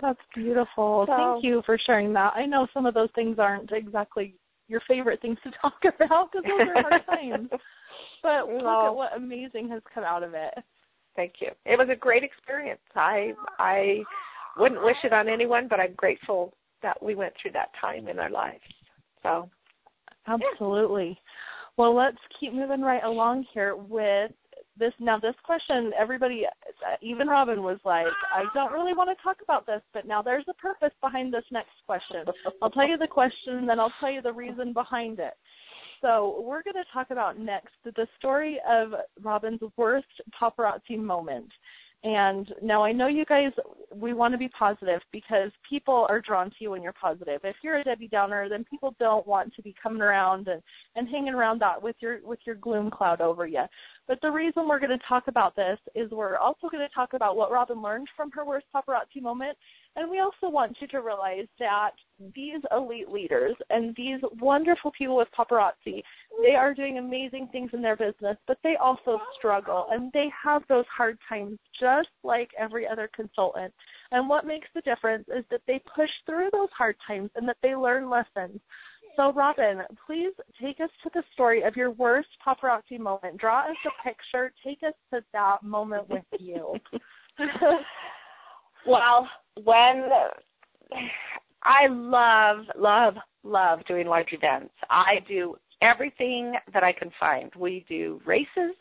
That's 0.00 0.18
beautiful. 0.34 1.04
So, 1.06 1.14
Thank 1.16 1.44
you 1.44 1.62
for 1.66 1.78
sharing 1.86 2.12
that. 2.14 2.32
I 2.34 2.46
know 2.46 2.66
some 2.72 2.86
of 2.86 2.94
those 2.94 3.10
things 3.14 3.38
aren't 3.38 3.70
exactly 3.72 4.34
your 4.68 4.80
favorite 4.86 5.20
things 5.20 5.38
to 5.44 5.50
talk 5.62 5.80
about 5.82 6.30
because 6.32 6.46
those 6.46 6.68
are 6.68 6.82
hard 6.82 7.06
times. 7.06 7.48
But 8.22 8.48
look 8.48 8.84
at 8.84 8.94
what 8.94 9.16
amazing 9.16 9.68
has 9.70 9.82
come 9.92 10.04
out 10.04 10.22
of 10.22 10.34
it. 10.34 10.54
Thank 11.16 11.34
you. 11.40 11.50
It 11.66 11.78
was 11.78 11.88
a 11.90 11.96
great 11.96 12.22
experience. 12.22 12.80
I 12.94 13.32
I 13.58 14.02
wouldn't 14.56 14.82
wish 14.82 14.96
it 15.04 15.12
on 15.12 15.28
anyone, 15.28 15.68
but 15.68 15.80
I'm 15.80 15.94
grateful 15.94 16.54
that 16.82 17.02
we 17.02 17.14
went 17.14 17.32
through 17.40 17.52
that 17.52 17.70
time 17.80 18.08
in 18.08 18.18
our 18.18 18.30
lives. 18.30 18.62
So 19.22 19.48
absolutely. 20.28 21.18
Well, 21.76 21.94
let's 21.94 22.18
keep 22.38 22.52
moving 22.52 22.82
right 22.82 23.04
along 23.04 23.46
here 23.52 23.76
with 23.76 24.32
this. 24.78 24.92
Now 24.98 25.18
this 25.18 25.34
question 25.44 25.92
everybody 25.98 26.46
even 27.02 27.28
robin 27.28 27.62
was 27.62 27.78
like 27.84 28.06
i 28.32 28.44
don't 28.54 28.72
really 28.72 28.94
want 28.94 29.10
to 29.10 29.22
talk 29.22 29.36
about 29.42 29.66
this 29.66 29.82
but 29.92 30.06
now 30.06 30.22
there's 30.22 30.44
a 30.48 30.54
purpose 30.54 30.92
behind 31.00 31.32
this 31.32 31.44
next 31.50 31.72
question. 31.86 32.24
I'll 32.62 32.70
tell 32.70 32.88
you 32.88 32.96
the 32.96 33.06
question 33.06 33.66
then 33.66 33.78
i'll 33.78 33.92
tell 34.00 34.10
you 34.10 34.22
the 34.22 34.32
reason 34.32 34.72
behind 34.72 35.18
it. 35.18 35.34
So 36.00 36.42
we're 36.46 36.62
going 36.62 36.74
to 36.74 36.92
talk 36.94 37.10
about 37.10 37.38
next 37.38 37.74
the 37.84 38.06
story 38.18 38.58
of 38.68 38.92
robin's 39.22 39.60
worst 39.76 40.06
paparazzi 40.40 40.98
moment 40.98 41.48
and 42.02 42.50
now 42.62 42.82
I 42.82 42.92
know 42.92 43.08
you 43.08 43.26
guys, 43.26 43.52
we 43.94 44.14
want 44.14 44.32
to 44.32 44.38
be 44.38 44.48
positive 44.48 45.00
because 45.12 45.50
people 45.68 46.06
are 46.08 46.20
drawn 46.20 46.48
to 46.48 46.56
you 46.60 46.70
when 46.70 46.82
you're 46.82 46.94
positive. 46.94 47.40
If 47.44 47.56
you're 47.62 47.78
a 47.78 47.84
Debbie 47.84 48.08
Downer, 48.08 48.48
then 48.48 48.64
people 48.64 48.94
don't 48.98 49.26
want 49.26 49.54
to 49.54 49.62
be 49.62 49.74
coming 49.82 50.00
around 50.00 50.48
and, 50.48 50.62
and 50.96 51.08
hanging 51.08 51.34
around 51.34 51.60
that 51.60 51.82
with 51.82 51.96
your 52.00 52.20
with 52.24 52.38
your 52.46 52.54
gloom 52.54 52.90
cloud 52.90 53.20
over 53.20 53.46
you. 53.46 53.64
But 54.08 54.18
the 54.22 54.30
reason 54.30 54.66
we're 54.66 54.80
going 54.80 54.98
to 54.98 55.06
talk 55.06 55.24
about 55.28 55.54
this 55.56 55.78
is 55.94 56.10
we're 56.10 56.38
also 56.38 56.68
going 56.70 56.86
to 56.86 56.94
talk 56.94 57.12
about 57.12 57.36
what 57.36 57.52
Robin 57.52 57.82
learned 57.82 58.08
from 58.16 58.30
her 58.30 58.46
worst 58.46 58.66
paparazzi 58.74 59.20
moment 59.20 59.58
and 59.96 60.10
we 60.10 60.20
also 60.20 60.48
want 60.48 60.76
you 60.80 60.86
to 60.88 61.00
realize 61.00 61.46
that 61.58 61.92
these 62.34 62.60
elite 62.70 63.08
leaders 63.08 63.56
and 63.70 63.94
these 63.96 64.20
wonderful 64.40 64.92
people 64.96 65.16
with 65.16 65.28
paparazzi, 65.36 66.02
they 66.42 66.54
are 66.54 66.74
doing 66.74 66.98
amazing 66.98 67.48
things 67.50 67.70
in 67.72 67.82
their 67.82 67.96
business, 67.96 68.36
but 68.46 68.58
they 68.62 68.76
also 68.76 69.18
struggle 69.38 69.86
and 69.90 70.10
they 70.12 70.28
have 70.42 70.62
those 70.68 70.84
hard 70.94 71.18
times 71.28 71.58
just 71.78 72.08
like 72.22 72.50
every 72.58 72.86
other 72.86 73.10
consultant. 73.14 73.72
And 74.12 74.28
what 74.28 74.46
makes 74.46 74.68
the 74.74 74.80
difference 74.82 75.26
is 75.28 75.44
that 75.50 75.62
they 75.66 75.80
push 75.94 76.10
through 76.26 76.48
those 76.52 76.68
hard 76.76 76.96
times 77.06 77.30
and 77.36 77.48
that 77.48 77.56
they 77.62 77.74
learn 77.74 78.10
lessons. 78.10 78.60
So, 79.16 79.32
Robin, 79.32 79.82
please 80.06 80.32
take 80.60 80.80
us 80.80 80.90
to 81.02 81.10
the 81.14 81.22
story 81.32 81.62
of 81.62 81.76
your 81.76 81.90
worst 81.90 82.28
paparazzi 82.46 82.98
moment. 82.98 83.38
Draw 83.38 83.70
us 83.70 83.76
a 83.86 84.08
picture. 84.08 84.52
Take 84.64 84.82
us 84.86 84.94
to 85.12 85.22
that 85.32 85.62
moment 85.62 86.08
with 86.08 86.24
you. 86.38 86.74
well, 88.86 89.28
when 89.64 90.08
I 91.64 91.86
love, 91.88 92.64
love, 92.78 93.14
love 93.42 93.80
doing 93.86 94.06
large 94.06 94.32
events. 94.32 94.72
I 94.88 95.16
do 95.28 95.56
everything 95.82 96.54
that 96.72 96.82
I 96.82 96.92
can 96.92 97.10
find. 97.18 97.50
We 97.56 97.84
do 97.88 98.20
races. 98.24 98.74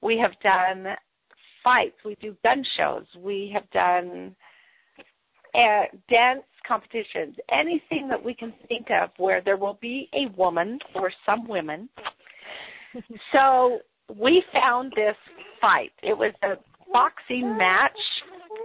We 0.00 0.18
have 0.18 0.32
done 0.42 0.86
fights. 1.62 1.96
We 2.04 2.16
do 2.20 2.36
gun 2.42 2.64
shows. 2.76 3.04
We 3.18 3.50
have 3.54 3.68
done 3.70 4.34
uh, 5.54 5.84
dance 6.08 6.42
competitions. 6.66 7.36
Anything 7.50 8.08
that 8.08 8.22
we 8.22 8.34
can 8.34 8.52
think 8.68 8.90
of 8.90 9.10
where 9.18 9.40
there 9.40 9.56
will 9.56 9.78
be 9.80 10.08
a 10.14 10.26
woman 10.36 10.78
or 10.94 11.12
some 11.26 11.46
women. 11.48 11.88
so 13.32 13.80
we 14.16 14.42
found 14.52 14.92
this 14.96 15.16
fight. 15.60 15.92
It 16.02 16.16
was 16.16 16.32
a 16.42 16.54
boxing 16.92 17.56
match 17.56 17.96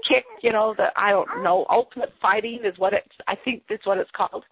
kick, 0.08 0.26
you 0.42 0.52
know, 0.52 0.74
the 0.78 0.88
I 0.96 1.12
don't 1.12 1.44
know, 1.44 1.66
ultimate 1.70 2.14
fighting 2.22 2.62
is 2.64 2.78
what 2.78 2.94
it's 2.94 3.08
I 3.28 3.36
think 3.36 3.64
that's 3.70 3.86
what 3.86 3.98
it's 3.98 4.12
called. 4.12 4.44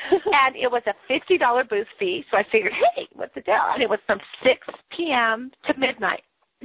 and 0.12 0.56
it 0.56 0.70
was 0.70 0.82
a 0.86 0.94
fifty 1.06 1.38
dollar 1.38 1.64
booth 1.64 1.86
fee, 1.98 2.24
so 2.30 2.36
I 2.36 2.44
figured, 2.50 2.72
hey, 2.94 3.06
what's 3.14 3.34
the 3.34 3.40
deal? 3.40 3.54
And 3.72 3.82
it 3.82 3.88
was 3.88 4.00
from 4.06 4.20
six 4.42 4.66
PM 4.96 5.50
to 5.66 5.78
midnight. 5.78 6.22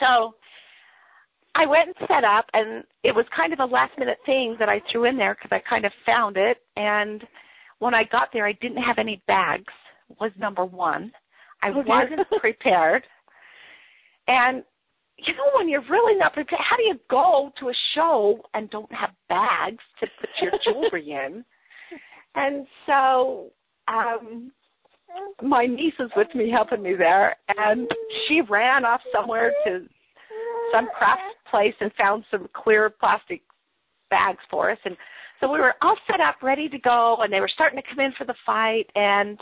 so 0.00 0.34
I 1.54 1.66
went 1.66 1.88
and 1.88 2.08
set 2.08 2.24
up 2.24 2.46
and 2.54 2.84
it 3.02 3.14
was 3.14 3.26
kind 3.34 3.52
of 3.52 3.58
a 3.58 3.64
last 3.64 3.98
minute 3.98 4.18
thing 4.24 4.56
that 4.60 4.68
I 4.68 4.80
threw 4.90 5.04
in 5.04 5.16
there 5.16 5.34
because 5.34 5.50
I 5.50 5.68
kind 5.68 5.84
of 5.84 5.92
found 6.06 6.36
it 6.36 6.58
and 6.76 7.26
when 7.80 7.94
I 7.94 8.04
got 8.04 8.28
there 8.32 8.46
I 8.46 8.52
didn't 8.52 8.82
have 8.82 8.98
any 8.98 9.22
bags 9.26 9.72
was 10.20 10.30
number 10.38 10.64
one. 10.64 11.12
I 11.62 11.70
wasn't 11.70 12.28
prepared. 12.40 13.04
And 14.26 14.62
you 15.16 15.34
know, 15.34 15.50
when 15.56 15.68
you're 15.68 15.84
really 15.90 16.16
not 16.16 16.32
prepared, 16.32 16.62
how 16.62 16.76
do 16.76 16.84
you 16.84 16.98
go 17.10 17.50
to 17.58 17.70
a 17.70 17.74
show 17.94 18.40
and 18.54 18.70
don't 18.70 18.92
have 18.92 19.10
bags 19.28 19.82
to 20.00 20.06
put 20.20 20.30
your 20.40 20.52
jewelry 20.64 21.10
in? 21.10 21.44
And 22.34 22.66
so, 22.86 23.50
um, 23.88 24.52
my 25.42 25.66
niece 25.66 25.94
is 25.98 26.10
with 26.16 26.34
me 26.34 26.50
helping 26.50 26.82
me 26.82 26.94
there, 26.94 27.36
and 27.56 27.88
she 28.26 28.42
ran 28.42 28.84
off 28.84 29.00
somewhere 29.12 29.52
to 29.64 29.86
some 30.72 30.88
craft 30.96 31.22
place 31.50 31.74
and 31.80 31.92
found 31.94 32.24
some 32.30 32.48
clear 32.52 32.90
plastic 32.90 33.42
bags 34.10 34.40
for 34.50 34.70
us. 34.70 34.78
And 34.84 34.96
so 35.40 35.50
we 35.50 35.60
were 35.60 35.74
all 35.82 35.96
set 36.10 36.20
up, 36.20 36.36
ready 36.42 36.68
to 36.68 36.78
go, 36.78 37.16
and 37.20 37.32
they 37.32 37.40
were 37.40 37.48
starting 37.48 37.80
to 37.80 37.88
come 37.88 38.00
in 38.00 38.12
for 38.12 38.24
the 38.24 38.34
fight. 38.44 38.90
And 38.94 39.40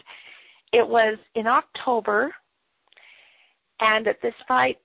it 0.72 0.86
was 0.86 1.18
in 1.34 1.46
October, 1.46 2.34
and 3.80 4.06
at 4.06 4.20
this 4.22 4.34
fight, 4.46 4.78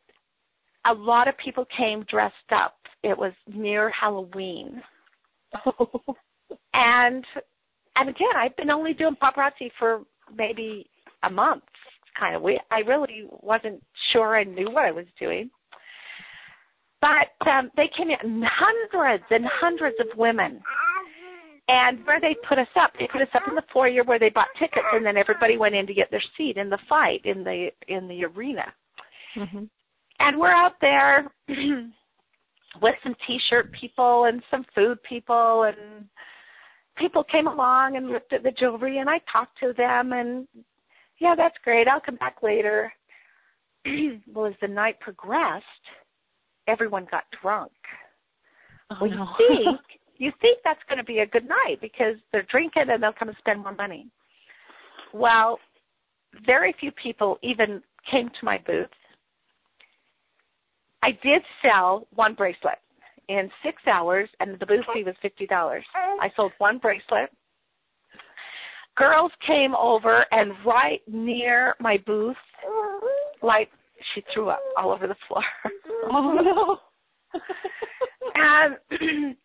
a 0.85 0.93
lot 0.93 1.27
of 1.27 1.37
people 1.37 1.65
came 1.75 2.03
dressed 2.03 2.35
up. 2.51 2.75
It 3.03 3.17
was 3.17 3.33
near 3.47 3.89
Halloween. 3.89 4.81
and 6.73 7.25
and 8.01 8.09
again, 8.09 8.35
I've 8.35 8.55
been 8.57 8.71
only 8.71 8.93
doing 8.93 9.15
paparazzi 9.15 9.69
for 9.77 10.01
maybe 10.35 10.89
a 11.21 11.29
month. 11.29 11.61
It's 12.01 12.19
kind 12.19 12.35
of 12.35 12.41
weird. 12.41 12.61
I 12.71 12.79
really 12.79 13.25
wasn't 13.29 13.81
sure 14.11 14.35
I 14.35 14.43
knew 14.43 14.71
what 14.71 14.85
I 14.85 14.91
was 14.91 15.05
doing. 15.19 15.51
But 16.99 17.29
um, 17.47 17.69
they 17.77 17.89
came 17.95 18.09
in 18.09 18.43
hundreds 18.43 19.23
and 19.29 19.45
hundreds 19.45 19.97
of 19.99 20.17
women. 20.17 20.61
And 21.67 22.03
where 22.05 22.19
they 22.19 22.35
put 22.47 22.57
us 22.57 22.67
up, 22.75 22.91
they 22.99 23.07
put 23.07 23.21
us 23.21 23.27
up 23.35 23.43
in 23.47 23.53
the 23.53 23.63
foyer 23.71 24.03
where 24.03 24.19
they 24.19 24.29
bought 24.29 24.47
tickets, 24.57 24.85
and 24.93 25.05
then 25.05 25.15
everybody 25.15 25.57
went 25.57 25.75
in 25.75 25.85
to 25.85 25.93
get 25.93 26.09
their 26.09 26.23
seat 26.35 26.57
in 26.57 26.69
the 26.69 26.79
fight 26.89 27.21
in 27.23 27.43
the 27.43 27.69
in 27.87 28.07
the 28.07 28.25
arena. 28.25 28.65
Mm-hmm. 29.37 29.65
And 30.19 30.39
we're 30.39 30.51
out 30.51 30.73
there 30.81 31.31
with 32.81 32.95
some 33.03 33.15
t-shirt 33.27 33.71
people 33.71 34.25
and 34.25 34.41
some 34.49 34.65
food 34.75 35.01
people 35.03 35.63
and 35.63 35.77
people 36.97 37.23
came 37.23 37.47
along 37.47 37.95
and 37.95 38.09
looked 38.09 38.33
at 38.33 38.43
the 38.43 38.51
jewelry 38.51 38.99
and 38.99 39.09
I 39.09 39.19
talked 39.31 39.59
to 39.59 39.73
them 39.73 40.13
and 40.13 40.47
yeah, 41.19 41.35
that's 41.35 41.55
great. 41.63 41.87
I'll 41.87 42.01
come 42.01 42.15
back 42.15 42.37
later. 42.41 42.91
well, 44.33 44.45
as 44.45 44.53
the 44.61 44.67
night 44.67 44.99
progressed, 44.99 45.65
everyone 46.67 47.07
got 47.11 47.23
drunk. 47.41 47.71
Oh, 48.89 48.97
well, 49.01 49.09
no. 49.09 49.27
you 49.39 49.57
think 49.65 49.79
you 50.17 50.31
think 50.41 50.59
that's 50.63 50.81
going 50.87 50.99
to 50.99 51.03
be 51.03 51.19
a 51.19 51.25
good 51.25 51.47
night 51.47 51.79
because 51.81 52.15
they're 52.31 52.45
drinking 52.51 52.85
and 52.89 53.01
they'll 53.01 53.13
come 53.13 53.29
and 53.29 53.37
spend 53.39 53.61
more 53.61 53.73
money. 53.73 54.07
Well, 55.13 55.59
very 56.45 56.75
few 56.79 56.91
people 56.91 57.39
even 57.41 57.81
came 58.09 58.29
to 58.29 58.45
my 58.45 58.59
booth 58.59 58.89
I 61.03 61.11
did 61.23 61.41
sell 61.61 62.07
one 62.13 62.35
bracelet 62.35 62.79
in 63.27 63.49
six 63.63 63.81
hours, 63.87 64.29
and 64.39 64.59
the 64.59 64.65
booth 64.65 64.85
fee 64.93 65.03
was 65.03 65.15
fifty 65.21 65.47
dollars. 65.47 65.83
I 65.95 66.31
sold 66.35 66.51
one 66.57 66.77
bracelet. 66.77 67.29
Girls 68.97 69.31
came 69.45 69.73
over, 69.75 70.25
and 70.31 70.51
right 70.65 71.01
near 71.07 71.75
my 71.79 71.97
booth, 72.05 72.35
like 73.41 73.69
she 74.13 74.23
threw 74.33 74.49
up 74.49 74.61
all 74.77 74.91
over 74.91 75.07
the 75.07 75.15
floor. 75.27 75.43
oh 76.11 76.79
no! 77.33 77.41
and 78.35 78.77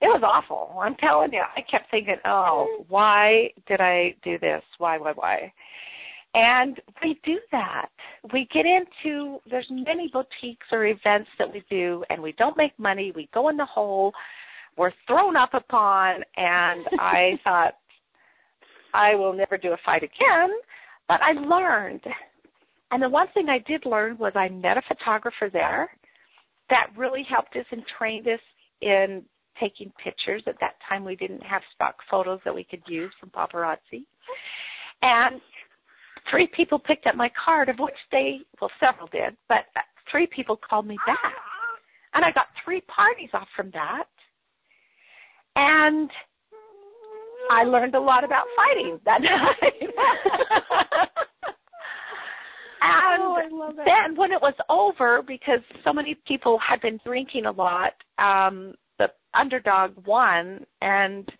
it 0.00 0.08
was 0.08 0.22
awful. 0.24 0.78
I'm 0.80 0.96
telling 0.96 1.32
you, 1.32 1.42
I 1.56 1.60
kept 1.62 1.90
thinking, 1.90 2.16
"Oh, 2.24 2.84
why 2.88 3.50
did 3.66 3.80
I 3.80 4.14
do 4.22 4.38
this? 4.38 4.62
Why, 4.78 4.98
why, 4.98 5.12
why?" 5.12 5.52
And 6.34 6.80
we 7.02 7.20
do 7.24 7.38
that. 7.52 7.88
We 8.32 8.48
get 8.52 8.66
into, 8.66 9.38
there's 9.48 9.66
many 9.70 10.10
boutiques 10.12 10.66
or 10.72 10.86
events 10.86 11.28
that 11.38 11.52
we 11.52 11.62
do, 11.70 12.04
and 12.10 12.20
we 12.20 12.32
don't 12.32 12.56
make 12.56 12.76
money. 12.78 13.12
We 13.14 13.28
go 13.32 13.48
in 13.50 13.56
the 13.56 13.64
hole. 13.64 14.12
We're 14.76 14.92
thrown 15.06 15.36
up 15.36 15.54
upon, 15.54 16.22
and 16.36 16.86
I 16.98 17.38
thought, 17.44 17.74
I 18.92 19.14
will 19.14 19.32
never 19.32 19.56
do 19.56 19.72
a 19.72 19.78
fight 19.84 20.02
again. 20.02 20.50
But 21.06 21.20
I 21.22 21.32
learned. 21.32 22.02
And 22.90 23.02
the 23.02 23.08
one 23.08 23.28
thing 23.34 23.48
I 23.48 23.58
did 23.58 23.86
learn 23.86 24.18
was 24.18 24.32
I 24.34 24.48
met 24.48 24.76
a 24.76 24.82
photographer 24.88 25.50
there 25.52 25.90
that 26.70 26.86
really 26.96 27.24
helped 27.28 27.54
us 27.56 27.66
and 27.70 27.82
trained 27.98 28.26
us 28.26 28.40
in 28.80 29.22
taking 29.60 29.92
pictures. 30.02 30.42
At 30.46 30.58
that 30.60 30.76
time, 30.88 31.04
we 31.04 31.14
didn't 31.14 31.42
have 31.42 31.62
stock 31.74 31.96
photos 32.10 32.40
that 32.44 32.54
we 32.54 32.64
could 32.64 32.82
use 32.88 33.12
from 33.20 33.30
paparazzi. 33.30 34.04
And 35.02 35.40
three 36.30 36.48
people 36.48 36.78
picked 36.78 37.06
up 37.06 37.14
my 37.14 37.30
card, 37.42 37.68
of 37.68 37.78
which 37.78 37.94
they, 38.10 38.40
well, 38.60 38.70
several 38.80 39.08
did, 39.08 39.36
but 39.48 39.64
three 40.10 40.26
people 40.26 40.56
called 40.56 40.86
me 40.86 40.96
back. 41.06 41.18
And 42.14 42.24
I 42.24 42.30
got 42.30 42.46
three 42.64 42.80
parties 42.82 43.30
off 43.32 43.48
from 43.56 43.70
that. 43.72 44.04
And 45.56 46.10
I 47.50 47.64
learned 47.64 47.94
a 47.94 48.00
lot 48.00 48.24
about 48.24 48.44
fighting 48.56 48.98
that 49.04 49.20
night. 49.22 49.90
and 52.82 53.22
oh, 53.22 53.72
then 53.84 54.16
when 54.16 54.32
it 54.32 54.40
was 54.40 54.54
over, 54.68 55.22
because 55.26 55.60
so 55.84 55.92
many 55.92 56.16
people 56.26 56.58
had 56.58 56.80
been 56.80 56.98
drinking 57.04 57.46
a 57.46 57.52
lot, 57.52 57.92
um, 58.18 58.74
the 58.98 59.10
underdog 59.34 59.92
won 60.06 60.64
and 60.80 61.30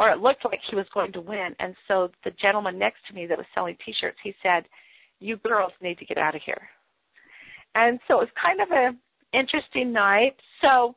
or 0.00 0.10
it 0.10 0.18
looked 0.18 0.46
like 0.46 0.60
he 0.66 0.74
was 0.74 0.86
going 0.94 1.12
to 1.12 1.20
win. 1.20 1.54
And 1.60 1.76
so 1.86 2.10
the 2.24 2.30
gentleman 2.30 2.78
next 2.78 3.06
to 3.06 3.14
me 3.14 3.26
that 3.26 3.36
was 3.36 3.46
selling 3.54 3.76
T-shirts, 3.84 4.18
he 4.22 4.34
said, 4.42 4.66
"You 5.20 5.36
girls 5.36 5.72
need 5.82 5.98
to 5.98 6.06
get 6.06 6.16
out 6.16 6.34
of 6.34 6.40
here." 6.42 6.70
And 7.74 8.00
so 8.08 8.14
it 8.16 8.20
was 8.22 8.30
kind 8.42 8.60
of 8.62 8.70
a 8.70 8.96
interesting 9.34 9.92
night. 9.92 10.40
So 10.62 10.96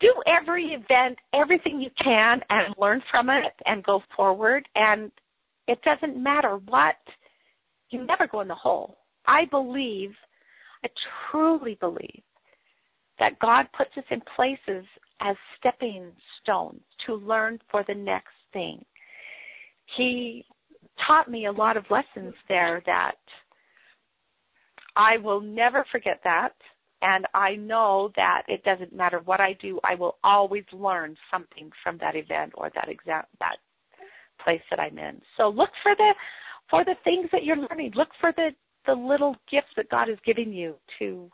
do 0.00 0.12
every 0.26 0.74
event, 0.74 1.20
everything 1.32 1.80
you 1.80 1.90
can, 1.90 2.42
and 2.50 2.74
learn 2.76 3.02
from 3.08 3.30
it, 3.30 3.54
and 3.66 3.84
go 3.84 4.02
forward. 4.16 4.68
And 4.74 5.12
it 5.68 5.80
doesn't 5.82 6.16
matter 6.16 6.56
what. 6.56 6.96
You 7.90 8.04
never 8.04 8.26
go 8.26 8.40
in 8.40 8.48
the 8.48 8.54
hole. 8.56 8.98
I 9.26 9.44
believe, 9.44 10.16
I 10.84 10.88
truly 11.30 11.76
believe, 11.76 12.22
that 13.20 13.38
God 13.38 13.68
puts 13.72 13.96
us 13.96 14.04
in 14.10 14.20
places 14.36 14.84
as 15.20 15.36
stepping 15.56 16.10
stones 16.42 16.82
to 17.06 17.14
learn 17.14 17.58
for 17.70 17.84
the 17.86 17.94
next 17.94 18.34
thing. 18.52 18.84
He 19.96 20.44
taught 21.06 21.30
me 21.30 21.46
a 21.46 21.52
lot 21.52 21.76
of 21.76 21.84
lessons 21.90 22.34
there 22.48 22.82
that 22.86 23.16
I 24.96 25.18
will 25.18 25.40
never 25.40 25.84
forget 25.90 26.20
that. 26.24 26.54
And 27.02 27.26
I 27.34 27.56
know 27.56 28.12
that 28.16 28.44
it 28.48 28.64
doesn't 28.64 28.94
matter 28.94 29.20
what 29.24 29.40
I 29.40 29.54
do, 29.54 29.78
I 29.84 29.94
will 29.94 30.16
always 30.24 30.64
learn 30.72 31.16
something 31.30 31.70
from 31.82 31.98
that 31.98 32.16
event 32.16 32.52
or 32.54 32.70
that 32.74 32.88
exam 32.88 33.24
that 33.40 33.56
place 34.42 34.62
that 34.70 34.80
I'm 34.80 34.98
in. 34.98 35.20
So 35.36 35.48
look 35.48 35.70
for 35.82 35.94
the 35.94 36.14
for 36.70 36.84
the 36.84 36.96
things 37.04 37.28
that 37.32 37.44
you're 37.44 37.56
learning. 37.56 37.92
Look 37.94 38.08
for 38.20 38.32
the 38.32 38.50
the 38.86 38.94
little 38.94 39.36
gifts 39.50 39.68
that 39.76 39.90
God 39.90 40.08
is 40.08 40.18
giving 40.24 40.52
you 40.52 40.76
to 40.98 41.30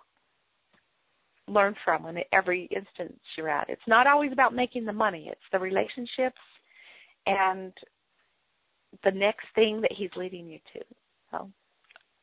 learn 1.53 1.75
from 1.85 2.07
in 2.07 2.19
every 2.33 2.65
instance 2.65 3.19
you're 3.37 3.49
at. 3.49 3.69
It's 3.69 3.81
not 3.87 4.07
always 4.07 4.33
about 4.33 4.55
making 4.55 4.85
the 4.85 4.93
money, 4.93 5.29
it's 5.31 5.41
the 5.53 5.59
relationships 5.59 6.41
and 7.27 7.73
the 9.05 9.11
next 9.11 9.47
thing 9.55 9.81
that 9.81 9.93
he's 9.93 10.11
leading 10.17 10.49
you 10.49 10.59
to. 10.75 10.81
So 11.31 11.51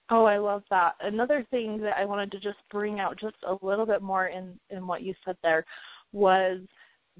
Oh, 0.10 0.23
I 0.23 0.38
love 0.38 0.63
that. 0.69 0.93
Another 1.01 1.45
thing 1.51 1.82
that 1.82 1.97
I 1.97 2.06
wanted 2.06 2.32
to 2.32 2.39
just 2.39 2.60
bring 2.71 2.99
out 2.99 3.19
just 3.19 3.36
a 3.45 3.65
little 3.65 3.86
bit 3.86 4.01
more 4.01 4.28
in 4.28 4.58
in 4.69 4.88
what 4.88 5.01
you 5.01 5.13
said 5.25 5.36
there 5.43 5.65
was 6.13 6.60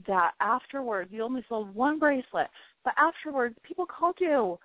that 0.08 0.32
afterwards 0.40 1.10
you 1.12 1.24
only 1.24 1.44
sold 1.50 1.74
one 1.76 2.00
bracelet, 2.00 2.48
but 2.86 2.94
afterwards 2.98 3.56
people 3.64 3.86
called 3.86 4.16
you 4.20 4.58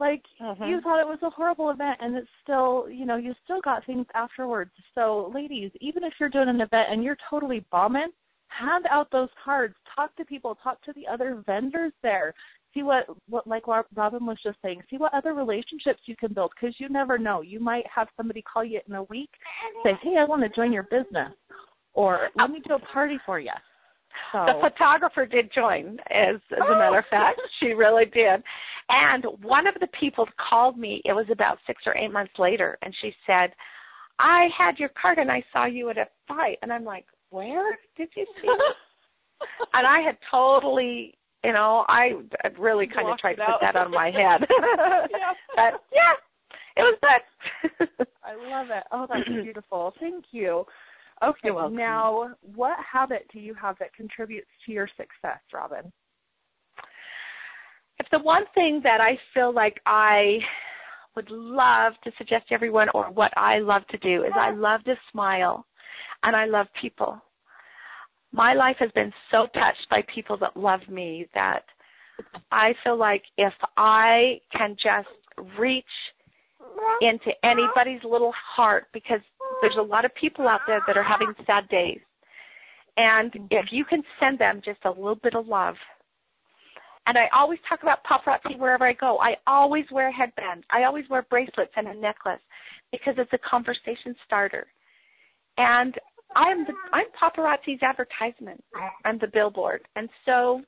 like 0.00 0.22
mm-hmm. 0.40 0.64
you 0.64 0.80
thought 0.80 1.00
it 1.00 1.06
was 1.06 1.18
a 1.22 1.30
horrible 1.30 1.70
event 1.70 1.98
and 2.00 2.16
it's 2.16 2.28
still, 2.42 2.88
you 2.88 3.04
know, 3.04 3.16
you 3.16 3.34
still 3.44 3.60
got 3.60 3.84
things 3.84 4.06
afterwards. 4.14 4.70
So 4.94 5.30
ladies, 5.34 5.70
even 5.80 6.04
if 6.04 6.12
you're 6.20 6.28
doing 6.28 6.48
an 6.48 6.60
event 6.60 6.88
and 6.90 7.02
you're 7.02 7.16
totally 7.28 7.64
bombing, 7.70 8.08
hand 8.48 8.86
out 8.90 9.10
those 9.10 9.28
cards, 9.44 9.74
talk 9.94 10.14
to 10.16 10.24
people, 10.24 10.56
talk 10.62 10.82
to 10.82 10.92
the 10.94 11.06
other 11.06 11.42
vendors 11.46 11.92
there. 12.02 12.32
See 12.74 12.82
what, 12.82 13.06
what 13.28 13.46
like 13.46 13.64
Robin 13.66 14.26
was 14.26 14.38
just 14.42 14.58
saying, 14.62 14.82
see 14.90 14.98
what 14.98 15.14
other 15.14 15.32
relationships 15.34 16.00
you 16.04 16.14
can 16.16 16.32
build 16.32 16.52
because 16.54 16.76
you 16.78 16.88
never 16.88 17.18
know. 17.18 17.40
You 17.40 17.60
might 17.60 17.84
have 17.92 18.08
somebody 18.16 18.42
call 18.42 18.62
you 18.62 18.80
in 18.86 18.94
a 18.94 19.04
week, 19.04 19.30
say, 19.82 19.92
hey, 20.02 20.16
I 20.18 20.24
want 20.24 20.42
to 20.42 20.48
join 20.50 20.72
your 20.72 20.82
business, 20.84 21.32
or 21.94 22.28
let 22.36 22.50
me 22.50 22.60
do 22.66 22.74
a 22.74 22.78
party 22.78 23.18
for 23.24 23.40
you. 23.40 23.50
So. 24.32 24.44
The 24.46 24.68
photographer 24.68 25.26
did 25.26 25.50
join, 25.52 25.98
as, 26.10 26.36
as 26.52 26.58
a 26.58 26.72
matter 26.72 26.98
of 26.98 27.04
fact. 27.10 27.40
she 27.60 27.68
really 27.68 28.04
did. 28.04 28.42
And 28.90 29.24
one 29.42 29.66
of 29.66 29.74
the 29.80 29.88
people 29.98 30.26
called 30.38 30.78
me, 30.78 31.02
it 31.04 31.12
was 31.12 31.26
about 31.30 31.58
six 31.66 31.82
or 31.86 31.96
eight 31.96 32.12
months 32.12 32.32
later, 32.38 32.78
and 32.82 32.94
she 33.00 33.14
said, 33.26 33.52
I 34.18 34.48
had 34.56 34.78
your 34.78 34.90
card 35.00 35.18
and 35.18 35.30
I 35.30 35.42
saw 35.52 35.66
you 35.66 35.90
at 35.90 35.98
a 35.98 36.06
fight. 36.26 36.58
And 36.62 36.72
I'm 36.72 36.84
like, 36.84 37.06
where 37.30 37.78
did 37.96 38.08
you 38.16 38.26
see 38.40 38.48
me? 38.48 38.58
and 39.74 39.86
I 39.86 40.00
had 40.00 40.16
totally, 40.30 41.14
you 41.44 41.52
know, 41.52 41.84
I 41.88 42.14
really 42.58 42.86
kind 42.86 43.08
of 43.08 43.18
tried 43.18 43.34
to 43.34 43.46
put 43.46 43.60
that 43.60 43.76
on 43.76 43.90
my 43.90 44.10
head. 44.10 44.46
yeah. 45.10 45.32
But 45.56 45.82
yeah, 45.92 46.12
it 46.76 46.82
was 46.82 46.98
good. 47.00 47.88
I 48.24 48.34
love 48.50 48.68
it. 48.70 48.84
Oh, 48.92 49.06
that's 49.08 49.28
beautiful. 49.42 49.94
Thank 50.00 50.26
you. 50.30 50.64
Okay, 51.20 51.48
now 51.72 52.30
what 52.54 52.76
habit 52.80 53.26
do 53.32 53.40
you 53.40 53.52
have 53.54 53.76
that 53.80 53.92
contributes 53.92 54.46
to 54.64 54.72
your 54.72 54.88
success, 54.96 55.40
Robin? 55.52 55.92
If 58.00 58.08
the 58.10 58.18
one 58.20 58.44
thing 58.54 58.80
that 58.84 59.00
I 59.00 59.18
feel 59.34 59.52
like 59.52 59.80
I 59.86 60.38
would 61.16 61.30
love 61.30 61.94
to 62.04 62.12
suggest 62.16 62.48
to 62.48 62.54
everyone 62.54 62.88
or 62.94 63.10
what 63.10 63.32
I 63.36 63.58
love 63.58 63.86
to 63.88 63.98
do 63.98 64.22
is 64.22 64.32
I 64.36 64.50
love 64.50 64.84
to 64.84 64.94
smile 65.10 65.66
and 66.22 66.36
I 66.36 66.44
love 66.44 66.68
people. 66.80 67.20
My 68.30 68.54
life 68.54 68.76
has 68.78 68.90
been 68.92 69.12
so 69.30 69.46
touched 69.54 69.88
by 69.90 70.04
people 70.14 70.36
that 70.38 70.56
love 70.56 70.80
me 70.88 71.26
that 71.34 71.64
I 72.52 72.74
feel 72.84 72.96
like 72.96 73.24
if 73.36 73.54
I 73.76 74.40
can 74.56 74.76
just 74.80 75.08
reach 75.58 75.84
into 77.00 77.32
anybody's 77.44 78.02
little 78.04 78.32
heart 78.56 78.86
because 78.92 79.20
there's 79.60 79.76
a 79.78 79.82
lot 79.82 80.04
of 80.04 80.14
people 80.14 80.46
out 80.46 80.60
there 80.66 80.82
that 80.86 80.96
are 80.96 81.02
having 81.02 81.32
sad 81.46 81.68
days. 81.68 82.00
And 82.96 83.32
if 83.50 83.72
you 83.72 83.84
can 83.84 84.02
send 84.20 84.38
them 84.38 84.60
just 84.64 84.80
a 84.84 84.90
little 84.90 85.14
bit 85.16 85.34
of 85.34 85.46
love, 85.46 85.76
and 87.08 87.16
I 87.16 87.26
always 87.34 87.58
talk 87.66 87.82
about 87.82 88.04
paparazzi 88.04 88.58
wherever 88.58 88.86
I 88.86 88.92
go. 88.92 89.18
I 89.18 89.36
always 89.46 89.86
wear 89.90 90.08
a 90.08 90.12
headband. 90.12 90.64
I 90.70 90.84
always 90.84 91.08
wear 91.08 91.22
bracelets 91.22 91.72
and 91.74 91.88
a 91.88 91.94
necklace 91.94 92.40
because 92.92 93.14
it's 93.16 93.32
a 93.32 93.38
conversation 93.38 94.14
starter. 94.26 94.66
And 95.56 95.94
I'm 96.36 96.66
the 96.66 96.74
I'm 96.92 97.06
paparazzi's 97.18 97.82
advertisement. 97.82 98.62
I'm 99.06 99.18
the 99.18 99.26
billboard. 99.26 99.88
And 99.96 100.10
so 100.26 100.60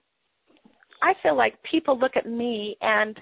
I 1.03 1.13
feel 1.23 1.37
like 1.37 1.63
people 1.63 1.99
look 1.99 2.17
at 2.17 2.27
me 2.27 2.79
and 2.81 3.21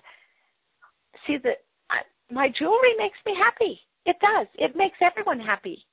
see 1.27 1.39
that 1.39 1.59
I, 1.91 2.03
my 2.31 2.49
jewelry 2.49 2.95
makes 2.99 3.19
me 3.27 3.35
happy. 3.35 3.81
It 4.07 4.17
does. 4.21 4.47
It 4.55 4.77
makes 4.77 4.99
everyone 5.01 5.41
happy. 5.41 5.85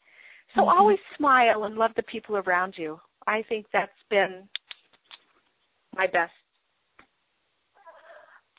So 0.53 0.61
mm-hmm. 0.61 0.77
always 0.77 0.99
smile 1.17 1.63
and 1.63 1.75
love 1.75 1.91
the 1.95 2.03
people 2.03 2.37
around 2.37 2.75
you. 2.77 2.99
I 3.25 3.43
think 3.49 3.65
that's 3.73 3.91
been 4.11 4.43
my 5.95 6.05
best 6.05 6.31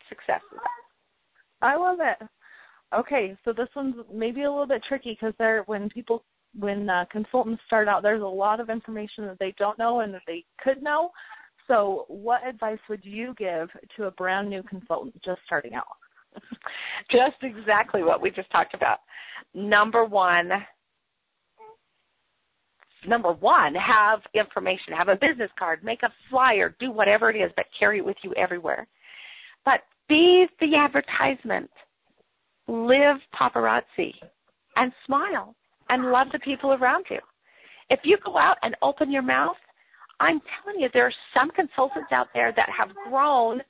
success 0.09 0.41
with 0.53 0.61
that. 0.61 1.67
I 1.67 1.77
love 1.77 1.99
it. 2.01 2.29
Okay, 2.95 3.37
so 3.45 3.53
this 3.53 3.69
one's 3.75 3.97
maybe 4.13 4.45
a 4.45 4.51
little 4.51 4.67
bit 4.67 4.83
tricky 4.89 5.13
because 5.13 5.35
there, 5.39 5.63
when 5.67 5.89
people, 5.89 6.25
when 6.59 6.89
uh, 6.89 7.05
consultants 7.11 7.63
start 7.67 7.89
out, 7.89 8.03
there's 8.03 8.23
a 8.23 8.27
lot 8.27 8.61
of 8.61 8.71
information 8.71 9.27
that 9.27 9.39
they 9.41 9.55
don't 9.59 9.79
know 9.79 10.01
and 10.01 10.15
that 10.15 10.23
they 10.27 10.45
could 10.63 10.83
know. 10.83 11.11
So, 11.67 12.05
what 12.09 12.47
advice 12.47 12.79
would 12.89 13.05
you 13.05 13.35
give 13.37 13.69
to 13.97 14.05
a 14.05 14.11
brand 14.13 14.49
new 14.49 14.63
consultant 14.63 15.21
just 15.25 15.41
starting 15.45 15.75
out? 15.75 15.85
just 17.11 17.37
exactly 17.43 18.05
what 18.05 18.23
we 18.23 18.31
just 18.31 18.51
talked 18.51 18.75
about. 18.75 19.01
Number 19.53 20.05
one, 20.05 20.51
number 23.07 23.33
one, 23.33 23.75
have 23.75 24.21
information, 24.35 24.93
have 24.97 25.09
a 25.09 25.17
business 25.17 25.51
card, 25.59 25.83
make 25.83 26.03
a 26.03 26.13
flyer, 26.31 26.75
do 26.79 26.91
whatever 26.91 27.31
it 27.31 27.37
is, 27.37 27.51
but 27.57 27.67
carry 27.79 27.99
it 27.99 28.05
with 28.05 28.17
you 28.23 28.33
everywhere. 28.35 28.87
But 29.65 29.81
be 30.09 30.47
the 30.61 30.77
advertisement. 30.77 31.71
Live 32.69 33.19
paparazzi 33.35 34.13
and 34.77 34.93
smile 35.05 35.55
and 35.89 36.11
love 36.11 36.29
the 36.33 36.39
people 36.41 36.73
around 36.73 37.05
you. 37.11 37.21
If 37.91 38.01
you 38.03 38.19
go 38.25 38.37
out 38.37 38.59
and 38.63 38.75
open 38.83 39.13
your 39.13 39.23
mouth, 39.23 39.57
I'm 40.19 40.41
telling 40.65 40.81
you, 40.81 40.89
there 40.93 41.07
are 41.07 41.13
some 41.35 41.51
consultants 41.51 42.11
out 42.11 42.29
there 42.35 42.53
that 42.57 42.69
have 42.71 42.89
grown 43.09 43.61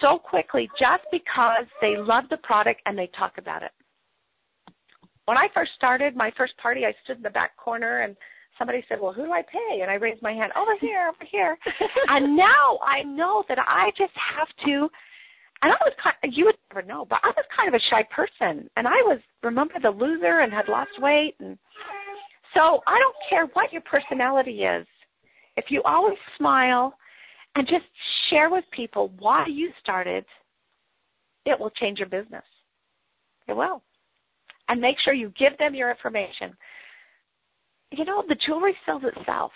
so 0.00 0.18
quickly 0.18 0.68
just 0.78 1.04
because 1.10 1.64
they 1.80 1.96
love 1.96 2.24
the 2.28 2.36
product 2.38 2.80
and 2.86 2.98
they 2.98 3.08
talk 3.18 3.38
about 3.38 3.62
it. 3.62 3.70
when 5.26 5.38
I 5.38 5.48
first 5.54 5.72
started 5.76 6.16
my 6.16 6.32
first 6.36 6.56
party, 6.58 6.84
I 6.84 6.94
stood 7.04 7.18
in 7.18 7.22
the 7.22 7.30
back 7.30 7.56
corner 7.56 8.00
and 8.00 8.16
somebody 8.58 8.84
said, 8.88 9.00
"Well, 9.00 9.12
who 9.12 9.26
do 9.26 9.32
I 9.32 9.42
pay?" 9.42 9.80
And 9.80 9.90
I 9.90 9.94
raised 9.94 10.22
my 10.22 10.32
hand, 10.32 10.52
"Over 10.56 10.76
here, 10.76 11.08
over 11.08 11.24
here." 11.24 11.56
and 12.08 12.36
now 12.36 12.78
I 12.82 13.02
know 13.02 13.44
that 13.48 13.58
I 13.58 13.92
just 13.96 14.12
have 14.16 14.48
to. 14.66 14.90
And 15.62 15.72
I 15.72 15.76
was 15.84 15.92
kind. 16.02 16.16
Of, 16.24 16.30
you 16.32 16.46
would 16.46 16.56
never 16.72 16.86
know, 16.86 17.04
but 17.04 17.20
I 17.22 17.28
was 17.28 17.44
kind 17.54 17.68
of 17.68 17.74
a 17.74 17.84
shy 17.90 18.02
person, 18.10 18.68
and 18.76 18.88
I 18.88 19.02
was 19.02 19.18
remember 19.42 19.74
the 19.80 19.90
loser 19.90 20.40
and 20.40 20.52
had 20.52 20.68
lost 20.68 20.90
weight, 20.98 21.34
and 21.40 21.58
so 22.54 22.80
I 22.86 22.98
don't 22.98 23.16
care 23.28 23.46
what 23.52 23.72
your 23.72 23.82
personality 23.82 24.62
is. 24.64 24.86
If 25.56 25.70
you 25.70 25.82
always 25.82 26.16
smile 26.38 26.94
and 27.54 27.66
just 27.66 27.84
share 28.30 28.48
with 28.48 28.64
people 28.70 29.12
why 29.18 29.46
you 29.46 29.70
started, 29.80 30.24
it 31.44 31.58
will 31.58 31.70
change 31.70 31.98
your 31.98 32.08
business. 32.08 32.44
It 33.46 33.54
will. 33.54 33.82
And 34.68 34.80
make 34.80 34.98
sure 34.98 35.12
you 35.12 35.32
give 35.36 35.58
them 35.58 35.74
your 35.74 35.90
information 35.90 36.56
you 37.92 38.04
know, 38.04 38.24
the 38.28 38.34
jewelry 38.34 38.76
sells 38.86 39.02
itself. 39.04 39.52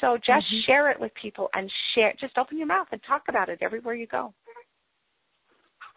So 0.00 0.16
just 0.16 0.46
mm-hmm. 0.46 0.60
share 0.66 0.90
it 0.90 1.00
with 1.00 1.12
people 1.14 1.48
and 1.54 1.70
share. 1.94 2.12
Just 2.18 2.36
open 2.36 2.58
your 2.58 2.66
mouth 2.66 2.88
and 2.92 3.00
talk 3.02 3.22
about 3.28 3.48
it 3.48 3.58
everywhere 3.62 3.94
you 3.94 4.06
go. 4.06 4.34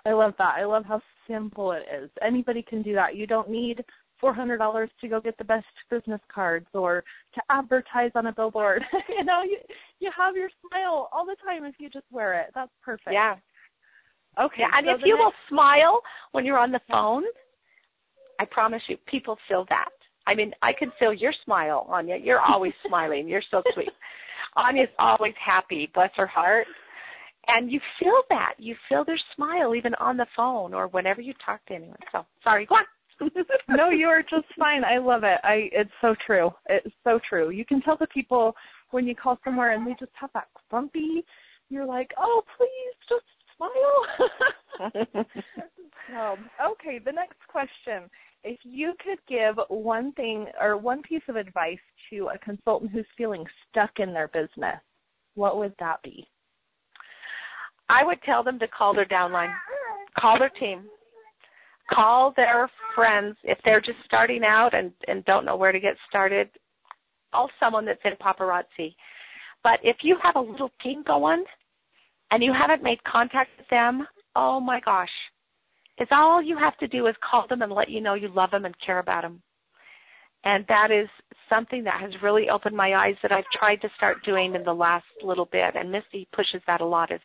I 0.10 0.14
love 0.14 0.34
that. 0.40 0.56
I 0.58 0.66
love 0.66 0.86
how 0.86 1.02
simple 1.28 1.72
it 1.74 1.84
is. 1.94 2.10
Anybody 2.26 2.64
can 2.64 2.82
do 2.82 2.96
that. 2.96 3.16
You 3.16 3.28
don't 3.28 3.50
need 3.50 3.84
four 4.20 4.34
hundred 4.34 4.58
dollars 4.58 4.90
to 5.02 5.08
go 5.08 5.22
get 5.22 5.38
the 5.38 5.44
best 5.44 5.68
business 5.92 6.20
cards 6.34 6.66
or 6.74 7.04
to 7.36 7.42
advertise 7.52 8.10
on 8.16 8.26
a 8.26 8.34
billboard. 8.34 8.84
you 9.10 9.24
know, 9.24 9.44
you 9.44 9.58
you 10.00 10.10
have 10.18 10.36
your 10.36 10.50
smile 10.68 11.10
all 11.12 11.28
the 11.28 11.36
time 11.46 11.64
if 11.64 11.76
you 11.78 11.92
just 11.92 12.06
wear 12.12 12.40
it. 12.42 12.48
That's 12.56 12.72
perfect. 12.84 13.12
Yeah. 13.12 13.36
Okay. 14.42 14.62
Yeah, 14.62 14.78
and 14.78 14.88
so 14.88 14.96
if 14.96 15.02
you 15.06 15.14
next... 15.14 15.26
will 15.26 15.34
smile 15.48 16.02
when 16.32 16.44
you're 16.44 16.58
on 16.58 16.72
the 16.72 16.82
phone, 16.90 17.24
I 18.40 18.46
promise 18.46 18.82
you, 18.88 18.98
people 19.06 19.38
feel 19.48 19.66
that. 19.70 19.90
I 20.26 20.34
mean, 20.34 20.54
I 20.64 20.74
can 20.74 20.92
feel 20.98 21.14
your 21.14 21.34
smile, 21.46 21.86
Anya. 21.88 22.18
You're 22.18 22.42
always 22.42 22.74
smiling. 22.88 23.28
You're 23.28 23.44
so 23.52 23.62
sweet. 23.74 23.90
Anya's 24.56 24.90
always 24.98 25.34
happy, 25.44 25.90
bless 25.94 26.10
her 26.16 26.26
heart. 26.26 26.66
And 27.48 27.72
you 27.72 27.80
feel 28.00 28.22
that. 28.30 28.56
You 28.58 28.76
feel 28.88 29.04
their 29.04 29.20
smile 29.36 29.76
even 29.76 29.96
on 29.96 30.18
the 30.18 30.28
phone 30.36 30.74
or 30.74 30.88
whenever 30.88 31.22
you 31.22 31.34
talk 31.44 31.66
to 31.66 31.74
anyone. 31.74 31.98
So 32.12 32.26
sorry, 32.44 32.66
go 32.66 32.76
on. 32.76 32.86
no, 33.70 33.90
you 33.90 34.08
are 34.08 34.22
just 34.22 34.46
fine. 34.58 34.84
I 34.86 34.98
love 34.98 35.24
it. 35.24 35.40
I 35.44 35.70
it's 35.74 35.92
so 36.00 36.16
true. 36.26 36.52
It's 36.68 36.96
so 37.04 37.20
true. 37.28 37.50
You 37.50 37.66
can 37.66 37.82
tell 37.82 37.98
the 37.98 38.08
people 38.08 38.56
when 38.92 39.08
you 39.08 39.16
call 39.16 39.40
somewhere 39.44 39.72
and 39.72 39.86
they 39.86 39.96
just 40.00 40.12
have 40.14 40.30
that 40.34 40.48
grumpy, 40.70 41.24
you're 41.70 41.86
like, 41.86 42.12
Oh, 42.18 42.44
please 42.58 42.96
just 43.10 43.26
smile. 43.58 45.26
um, 46.18 46.50
okay, 46.72 47.00
the 47.04 47.12
next 47.12 47.40
question 47.48 48.10
if 48.44 48.60
you 48.64 48.94
could 49.04 49.20
give 49.28 49.56
one 49.68 50.12
thing 50.14 50.48
or 50.60 50.78
one 50.78 51.02
piece 51.02 51.22
of 51.28 51.36
advice 51.36 51.80
to 52.10 52.30
a 52.34 52.38
consultant 52.40 52.92
who's 52.92 53.06
feeling 53.18 53.46
stuck 53.70 53.92
in 53.98 54.14
their 54.14 54.30
business, 54.30 54.80
what 55.36 55.58
would 55.58 55.74
that 55.80 56.02
be? 56.04 56.28
I 57.90 58.04
would 58.04 58.22
tell 58.24 58.44
them 58.44 58.60
to 58.60 58.68
call 58.68 58.94
their 58.94 59.06
downline, 59.06 59.54
call 60.18 60.38
their 60.38 60.50
team, 60.50 60.84
call 61.92 62.34
their 62.36 62.70
friends 62.96 63.36
if 63.44 63.58
they're 63.66 63.82
just 63.82 63.98
starting 64.06 64.44
out 64.44 64.74
and, 64.74 64.92
and 65.08 65.26
don't 65.26 65.46
know 65.46 65.56
where 65.56 65.72
to 65.72 65.80
get 65.80 65.96
started. 66.08 66.50
Call 67.34 67.50
someone 67.60 67.86
that's 67.86 68.02
in 68.06 68.14
paparazzi. 68.22 68.96
But 69.64 69.80
if 69.84 69.98
you 70.02 70.18
have 70.24 70.36
a 70.36 70.42
little 70.42 70.72
team 70.82 71.04
going 71.06 71.44
and 72.32 72.44
you 72.44 72.54
haven't 72.54 72.84
made 72.84 73.04
contact 73.04 73.50
with 73.58 73.68
them, 73.70 74.08
oh 74.36 74.60
my 74.60 74.80
gosh, 74.80 75.10
it's 75.98 76.12
all 76.14 76.42
you 76.42 76.58
have 76.58 76.78
to 76.78 76.88
do 76.88 77.08
is 77.08 77.16
call 77.30 77.46
them 77.48 77.62
and 77.62 77.72
let 77.72 77.90
you 77.90 78.02
know 78.02 78.14
you 78.14 78.30
love 78.30 78.52
them 78.52 78.66
and 78.66 78.76
care 78.80 79.00
about 79.00 79.24
them. 79.24 79.42
And 80.46 80.64
that 80.70 80.90
is 80.92 81.10
something 81.50 81.84
that 81.84 82.00
has 82.00 82.12
really 82.24 82.50
opened 82.50 82.76
my 82.76 82.94
eyes 82.96 83.16
that 83.22 83.34
I've 83.34 83.50
tried 83.52 83.82
to 83.82 83.90
start 83.98 84.24
doing 84.24 84.56
in 84.56 84.64
the 84.64 84.74
last 84.74 85.06
little 85.22 85.46
bit. 85.46 85.76
And 85.76 85.92
Misty 85.92 86.28
pushes 86.34 86.62
that 86.68 86.80
a 86.80 86.86
lot 86.86 87.12
is 87.12 87.20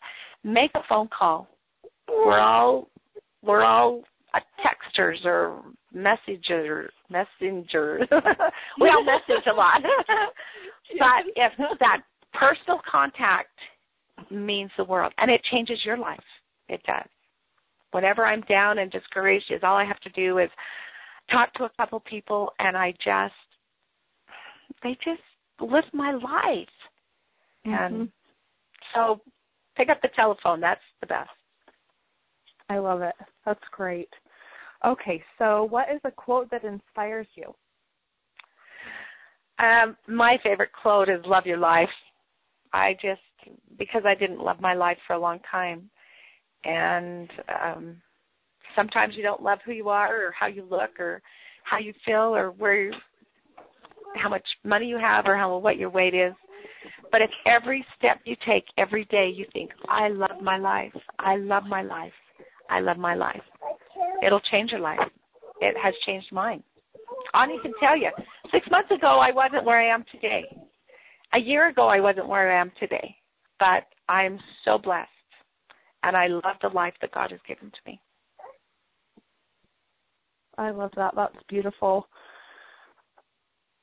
make 0.44 0.70
a 0.74 0.82
phone 0.88 1.08
call. 1.16 1.48
We're 2.08 2.38
all 2.38 2.88
we're 3.42 3.64
all 3.64 4.02
texters 4.64 5.24
or 5.24 5.62
messengers 5.92 6.92
messengers. 7.10 8.08
we 8.80 8.88
all 8.88 9.04
message 9.04 9.46
a 9.50 9.52
lot. 9.52 9.82
but 10.98 11.24
if 11.36 11.52
that 11.80 12.02
personal 12.32 12.80
contact 12.90 13.48
means 14.30 14.70
the 14.76 14.84
world 14.84 15.12
and 15.18 15.30
it 15.30 15.42
changes 15.44 15.84
your 15.84 15.96
life. 15.96 16.20
It 16.68 16.82
does 16.86 17.08
whenever 17.94 18.26
I'm 18.26 18.40
down 18.42 18.78
and 18.78 18.90
discouraged, 18.90 19.52
is 19.52 19.60
all 19.62 19.76
I 19.76 19.84
have 19.84 20.00
to 20.00 20.10
do 20.10 20.38
is 20.38 20.50
talk 21.30 21.54
to 21.54 21.64
a 21.64 21.70
couple 21.76 22.00
people, 22.00 22.52
and 22.58 22.76
I 22.76 22.92
just 23.02 23.32
they 24.82 24.98
just 25.04 25.22
live 25.60 25.84
my 25.92 26.10
life. 26.10 26.68
Mm-hmm. 27.64 27.72
And 27.72 28.08
so, 28.92 29.20
pick 29.76 29.88
up 29.88 30.00
the 30.02 30.08
telephone. 30.16 30.60
That's 30.60 30.80
the 31.00 31.06
best. 31.06 31.30
I 32.68 32.78
love 32.78 33.02
it. 33.02 33.14
That's 33.44 33.60
great. 33.72 34.08
Okay, 34.84 35.22
so 35.38 35.64
what 35.64 35.88
is 35.92 36.00
a 36.04 36.10
quote 36.10 36.50
that 36.50 36.64
inspires 36.64 37.26
you? 37.34 37.54
Um, 39.58 39.96
my 40.08 40.38
favorite 40.42 40.70
quote 40.80 41.08
is 41.08 41.24
"Love 41.26 41.46
your 41.46 41.58
life." 41.58 41.88
I 42.72 42.96
just 43.00 43.20
because 43.78 44.02
I 44.04 44.14
didn't 44.14 44.40
love 44.40 44.60
my 44.60 44.74
life 44.74 44.98
for 45.06 45.14
a 45.14 45.18
long 45.18 45.40
time, 45.50 45.88
and 46.64 47.30
um, 47.62 47.96
sometimes 48.74 49.14
you 49.16 49.22
don't 49.22 49.42
love 49.42 49.60
who 49.64 49.72
you 49.72 49.88
are 49.88 50.26
or 50.26 50.32
how 50.32 50.46
you 50.46 50.66
look 50.68 50.98
or 50.98 51.22
how 51.64 51.78
you 51.78 51.94
feel 52.04 52.34
or 52.34 52.50
where 52.50 52.90
how 54.16 54.28
much 54.28 54.44
money 54.64 54.86
you 54.86 54.98
have 54.98 55.26
or 55.26 55.36
how 55.36 55.56
what 55.56 55.76
your 55.76 55.90
weight 55.90 56.14
is 56.14 56.34
but 57.14 57.22
if 57.22 57.30
every 57.46 57.86
step 57.96 58.18
you 58.24 58.34
take 58.44 58.64
every 58.76 59.04
day 59.04 59.28
you 59.30 59.46
think 59.52 59.70
i 59.88 60.08
love 60.08 60.42
my 60.42 60.56
life. 60.58 60.92
I 61.20 61.36
love 61.36 61.62
my 61.62 61.80
life. 61.80 62.12
I 62.68 62.80
love 62.80 62.96
my 62.96 63.14
life. 63.14 63.44
It'll 64.20 64.40
change 64.40 64.72
your 64.72 64.80
life. 64.80 65.08
It 65.60 65.76
has 65.80 65.94
changed 66.04 66.32
mine. 66.32 66.64
Ani 67.32 67.60
can 67.62 67.72
tell 67.78 67.96
you 67.96 68.10
six 68.50 68.68
months 68.68 68.90
ago 68.90 69.20
i 69.20 69.30
wasn't 69.30 69.64
where 69.64 69.78
i 69.78 69.86
am 69.86 70.04
today. 70.10 70.44
A 71.34 71.38
year 71.38 71.68
ago 71.68 71.86
i 71.86 72.00
wasn't 72.00 72.26
where 72.26 72.50
i 72.50 72.60
am 72.60 72.72
today. 72.80 73.14
But 73.60 73.84
i'm 74.08 74.40
so 74.64 74.76
blessed 74.76 75.08
and 76.02 76.16
I 76.16 76.26
love 76.26 76.56
the 76.62 76.70
life 76.70 76.94
that 77.00 77.12
God 77.12 77.30
has 77.30 77.40
given 77.46 77.70
to 77.70 77.80
me. 77.86 78.00
I 80.58 80.70
love 80.70 80.90
that. 80.96 81.14
That's 81.14 81.44
beautiful. 81.48 82.08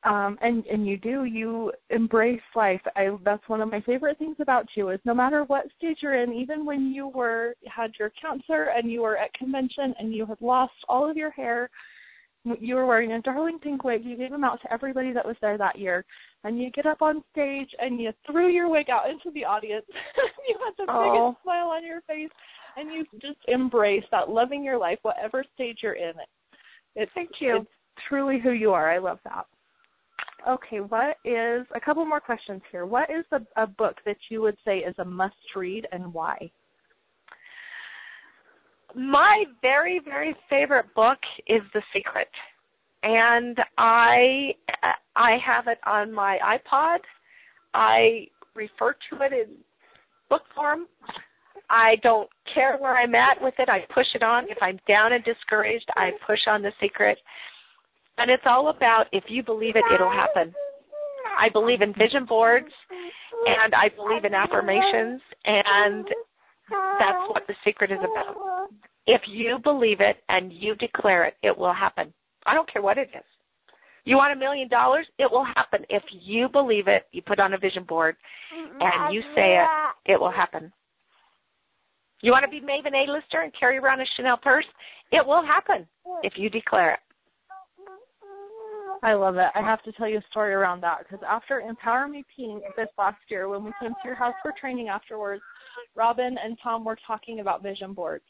Um, 0.04 0.40
and 0.42 0.66
and 0.66 0.88
you 0.88 0.98
do 0.98 1.26
you 1.26 1.72
embrace 1.92 2.42
life. 2.56 2.82
I 2.96 3.10
that's 3.24 3.48
one 3.48 3.62
of 3.62 3.70
my 3.70 3.82
favorite 3.82 4.18
things 4.18 4.38
about 4.40 4.66
you 4.76 4.90
is 4.90 5.00
no 5.06 5.14
matter 5.14 5.44
what 5.44 5.66
stage 5.78 5.98
you're 6.02 6.24
in, 6.24 6.34
even 6.34 6.66
when 6.66 6.92
you 6.92 7.10
were 7.10 7.54
had 7.68 7.92
your 8.00 8.12
cancer 8.20 8.72
and 8.76 8.92
you 8.92 9.04
were 9.04 9.18
at 9.18 9.32
convention 9.36 9.94
and 10.00 10.12
you 10.12 10.26
had 10.26 10.42
lost 10.42 10.74
all 10.90 11.08
of 11.08 11.18
your 11.18 11.30
hair, 11.30 11.70
you 12.60 12.76
were 12.76 12.88
wearing 12.88 13.12
a 13.12 13.22
darling 13.22 13.60
pink 13.60 13.84
wig. 13.84 14.04
You 14.04 14.18
gave 14.18 14.32
them 14.32 14.44
out 14.44 14.60
to 14.64 14.74
everybody 14.74 15.14
that 15.14 15.26
was 15.26 15.36
there 15.40 15.58
that 15.60 15.78
year, 15.78 16.04
and 16.44 16.60
you 16.60 16.72
get 16.72 16.88
up 16.88 17.04
on 17.04 17.24
stage 17.32 17.70
and 17.80 18.00
you 18.00 18.12
threw 18.26 18.50
your 18.50 18.70
wig 18.70 18.90
out 18.90 19.08
into 19.08 19.30
the 19.36 19.46
audience. 19.46 19.86
you 20.48 20.58
had 20.66 20.74
the 20.84 20.92
oh. 20.92 21.04
biggest 21.04 21.44
smile 21.44 21.68
on 21.68 21.86
your 21.86 22.02
face, 22.02 22.32
and 22.76 22.92
you 22.92 23.06
just 23.22 23.38
embrace 23.48 24.04
that 24.10 24.30
loving 24.30 24.64
your 24.64 24.80
life, 24.80 24.98
whatever 25.04 25.46
stage 25.54 25.78
you're 25.84 25.94
in. 25.94 26.14
It's, 26.96 27.12
Thank 27.14 27.30
you. 27.40 27.58
It's 27.58 27.70
truly 28.10 28.40
who 28.40 28.52
you 28.52 28.72
are. 28.72 28.92
I 28.92 28.98
love 28.98 29.20
that. 29.26 29.46
Okay, 30.48 30.80
what 30.80 31.18
is 31.24 31.66
a 31.76 31.80
couple 31.80 32.06
more 32.06 32.20
questions 32.20 32.62
here? 32.72 32.86
What 32.86 33.10
is 33.10 33.26
a, 33.32 33.42
a 33.62 33.68
book 33.68 33.98
that 34.06 34.18
you 34.30 34.42
would 34.42 34.58
say 34.66 34.80
is 34.80 34.96
a 34.98 35.06
must 35.06 35.36
read 35.56 35.88
and 35.92 36.14
why? 36.14 36.52
my 38.96 39.46
very 39.62 40.00
very 40.04 40.36
favorite 40.50 40.94
book 40.96 41.20
is 41.48 41.62
The 41.74 41.82
Secret, 41.94 42.28
and 43.04 43.58
I 43.78 44.56
I 45.16 45.38
have 45.46 45.68
it 45.68 45.80
on 45.86 46.12
my 46.12 46.40
iPod. 46.44 47.00
I 47.74 48.28
refer 48.56 48.96
to 49.10 49.22
it 49.24 49.34
in 49.34 49.56
book 50.30 50.44
form. 50.54 50.88
I 51.70 51.96
don't 52.04 52.30
care 52.54 52.78
where 52.78 52.98
I'm 52.98 53.16
at 53.16 53.42
with 53.42 53.54
it. 53.60 53.70
I 53.70 53.86
push 53.94 54.08
it 54.14 54.24
on. 54.24 54.50
If 54.50 54.58
I'm 54.62 54.80
down 54.88 55.14
and 55.14 55.24
discouraged, 55.24 55.88
I 55.96 56.12
push 56.26 56.40
on 56.48 56.62
The 56.62 56.72
Secret. 56.82 57.18
And 58.18 58.30
it's 58.30 58.44
all 58.46 58.70
about 58.70 59.08
if 59.12 59.24
you 59.28 59.44
believe 59.44 59.76
it, 59.76 59.84
it'll 59.94 60.12
happen. 60.12 60.54
I 61.40 61.50
believe 61.50 61.82
in 61.82 61.94
vision 61.94 62.26
boards 62.26 62.72
and 63.48 63.74
I 63.74 63.90
believe 63.90 64.26
in 64.26 64.34
affirmations 64.34 65.22
and 65.46 66.06
that's 67.00 67.30
what 67.30 67.48
the 67.48 67.56
secret 67.64 67.92
is 67.92 68.00
about. 68.00 68.70
If 69.08 69.22
you 69.28 69.60
believe 69.60 70.02
it 70.02 70.18
and 70.30 70.54
you 70.54 70.76
declare 70.76 71.26
it, 71.26 71.36
it 71.42 71.58
will 71.58 71.74
happen. 71.74 72.14
I 72.46 72.54
don't 72.54 72.72
care 72.72 72.82
what 72.82 72.98
it 72.98 73.10
is. 73.16 73.24
You 74.04 74.18
want 74.18 74.34
a 74.34 74.36
million 74.36 74.68
dollars? 74.68 75.08
It 75.20 75.32
will 75.32 75.46
happen. 75.46 75.86
If 75.90 76.04
you 76.12 76.50
believe 76.50 76.88
it, 76.88 77.08
you 77.12 77.22
put 77.22 77.40
on 77.40 77.54
a 77.54 77.58
vision 77.58 77.84
board 77.84 78.16
and 78.80 79.14
you 79.14 79.22
say 79.36 79.58
it, 79.58 79.68
it 80.06 80.20
will 80.20 80.32
happen. 80.32 80.72
You 82.22 82.32
want 82.32 82.46
to 82.46 82.52
be 82.52 82.62
Maven 82.62 82.94
A-lister 82.94 83.42
and 83.42 83.52
carry 83.60 83.78
around 83.78 84.02
a 84.02 84.06
Chanel 84.16 84.38
purse? 84.38 84.66
It 85.12 85.26
will 85.26 85.44
happen 85.44 85.88
if 86.24 86.34
you 86.38 86.50
declare 86.50 86.94
it. 86.94 87.00
I 89.04 89.14
love 89.14 89.38
it. 89.38 89.48
I 89.56 89.62
have 89.62 89.82
to 89.84 89.92
tell 89.94 90.08
you 90.08 90.20
a 90.20 90.24
story 90.30 90.54
around 90.54 90.82
that 90.82 91.00
because 91.00 91.26
after 91.28 91.60
Empower 91.60 92.08
Me 92.08 92.24
Pink 92.36 92.62
this 92.78 92.88
last 92.98 93.20
year, 93.30 93.50
when 93.50 93.64
we 93.64 93.72
came 93.80 93.92
to 93.92 94.08
your 94.08 94.16
house 94.16 94.36
for 94.44 94.54
training 94.60 94.90
afterwards, 94.90 95.42
Robin 95.96 96.38
and 96.44 96.58
Tom 96.62 96.86
were 96.86 96.98
talking 97.08 97.40
about 97.40 97.64
vision 97.64 97.94
boards, 97.94 98.26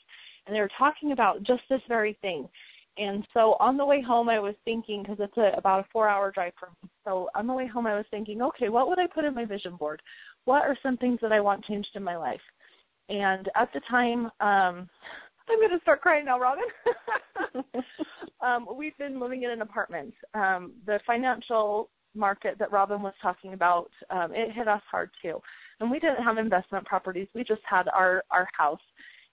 and 0.46 0.56
they 0.56 0.62
were 0.62 0.72
talking 0.78 1.12
about 1.12 1.44
just 1.44 1.62
this 1.70 1.82
very 1.90 2.18
thing. 2.22 2.48
And 2.98 3.26
so 3.34 3.56
on 3.60 3.78
the 3.78 3.86
way 3.86 4.02
home, 4.02 4.30
I 4.30 4.40
was 4.40 4.56
thinking 4.64 5.02
because 5.02 5.18
it's 5.20 5.38
a, 5.38 5.58
about 5.58 5.82
a 5.82 5.88
four-hour 5.92 6.32
drive 6.32 6.54
from 6.60 6.70
me. 6.84 6.90
So 7.06 7.30
on 7.36 7.48
the 7.48 7.54
way 7.54 7.68
home, 7.68 7.88
I 7.88 7.96
was 7.96 8.06
thinking, 8.12 8.42
okay, 8.42 8.70
what 8.70 8.88
would 8.88 9.00
I 9.00 9.08
put 9.08 9.26
in 9.26 9.34
my 9.34 9.46
vision 9.46 9.76
board? 9.76 10.02
What 10.46 10.64
are 10.64 10.78
some 10.84 10.98
things 10.98 11.20
that 11.22 11.32
I 11.32 11.40
want 11.40 11.66
changed 11.66 11.90
in 11.96 12.04
my 12.04 12.18
life? 12.18 12.42
And 13.10 13.50
at 13.56 13.72
the 13.74 13.82
time, 13.90 14.26
um, 14.40 14.90
I'm 15.50 15.58
going 15.58 15.72
to 15.72 15.82
start 15.82 16.02
crying 16.02 16.26
now, 16.26 16.40
Robin. 16.40 16.64
um, 18.42 18.68
we've 18.76 18.98
been 18.98 19.20
living 19.20 19.44
in 19.44 19.52
an 19.52 19.62
apartment. 19.62 20.14
Um, 20.34 20.74
the 20.86 21.00
financial 21.06 21.90
market 22.16 22.58
that 22.60 22.72
Robin 22.72 23.02
was 23.02 23.14
talking 23.22 23.54
about, 23.54 23.90
um, 24.10 24.34
it 24.34 24.52
hit 24.52 24.68
us 24.68 24.82
hard 24.90 25.10
too. 25.22 25.40
And 25.80 25.90
we 25.90 26.00
didn't 26.00 26.24
have 26.24 26.38
investment 26.38 26.86
properties. 26.86 27.28
We 27.34 27.44
just 27.44 27.62
had 27.70 27.88
our 27.90 28.24
our 28.32 28.48
house, 28.58 28.82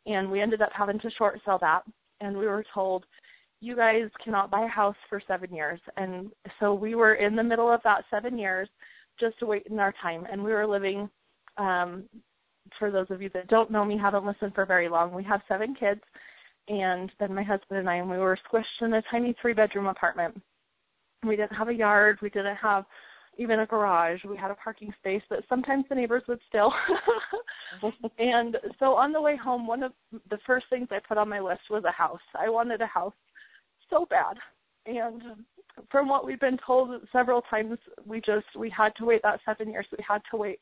and 0.07 0.31
we 0.31 0.40
ended 0.40 0.62
up 0.62 0.71
having 0.73 0.99
to 1.01 1.11
short 1.11 1.40
sell 1.44 1.59
that. 1.61 1.83
And 2.21 2.37
we 2.37 2.47
were 2.47 2.64
told, 2.75 3.05
you 3.61 3.77
guys 3.77 4.09
cannot 4.25 4.51
buy 4.51 4.64
a 4.64 4.68
house 4.68 4.97
for 5.09 5.21
seven 5.27 5.55
years. 5.55 5.81
And 5.97 6.31
so 6.59 6.75
we 6.75 6.94
were 6.94 7.14
in 7.14 7.37
the 7.37 7.42
middle 7.42 7.73
of 7.73 7.81
that 7.85 8.05
seven 8.11 8.38
years, 8.38 8.68
just 9.21 9.42
waiting 9.42 9.79
our 9.79 9.94
time. 10.01 10.27
And 10.31 10.42
we 10.42 10.53
were 10.53 10.66
living 10.66 11.09
um, 11.59 12.05
for 12.79 12.90
those 12.90 13.07
of 13.11 13.23
you 13.23 13.31
that 13.35 13.49
don't 13.49 13.71
know 13.71 13.85
me, 13.85 13.99
haven't 13.99 14.27
listened 14.27 14.55
for 14.55 14.66
very 14.66 14.88
long, 14.88 15.12
we 15.12 15.25
have 15.25 15.40
seven 15.49 15.75
kids, 15.75 16.01
and 16.68 17.11
then 17.18 17.35
my 17.35 17.42
husband 17.42 17.81
and 17.81 17.88
I, 17.88 17.96
and 17.96 18.11
we 18.11 18.18
were 18.18 18.38
squished 18.50 18.64
in 18.83 18.92
a 18.94 19.02
tiny 19.11 19.35
three 19.40 19.54
bedroom 19.54 19.87
apartment. 19.87 20.40
We 21.26 21.37
didn't 21.37 21.57
have 21.57 21.68
a 21.68 21.74
yard, 21.74 22.18
we 22.22 22.31
didn't 22.31 22.57
have 22.57 22.85
even 23.38 23.61
a 23.61 23.66
garage. 23.66 24.20
We 24.24 24.37
had 24.37 24.50
a 24.50 24.57
parking 24.57 24.92
space 24.98 25.22
that 25.31 25.44
sometimes 25.48 25.85
the 25.88 25.94
neighbors 25.94 26.24
would 26.28 26.40
steal. 26.48 26.72
and 28.18 28.57
so 28.78 28.94
on 28.94 29.12
the 29.12 29.20
way 29.20 29.37
home, 29.37 29.66
one 29.66 29.85
of 29.85 29.92
the 30.28 30.38
first 30.44 30.66
things 30.68 30.88
I 30.90 30.98
put 31.07 31.18
on 31.18 31.28
my 31.28 31.40
list 31.40 31.62
was 31.70 31.85
a 31.85 31.92
house. 31.92 32.20
I 32.38 32.48
wanted 32.48 32.81
a 32.81 32.87
house 32.87 33.14
so 33.88 34.07
bad. 34.11 34.37
And 34.87 35.22
from 35.90 36.09
what 36.09 36.26
we've 36.26 36.40
been 36.40 36.59
told 36.66 36.90
several 37.12 37.42
times, 37.42 37.78
we 38.04 38.20
just 38.20 38.46
we 38.57 38.70
had 38.70 38.94
to 38.96 39.04
wait 39.04 39.22
that 39.22 39.40
seven 39.46 39.70
years. 39.70 39.87
We 39.96 40.04
had 40.07 40.22
to 40.33 40.37
wait. 40.37 40.59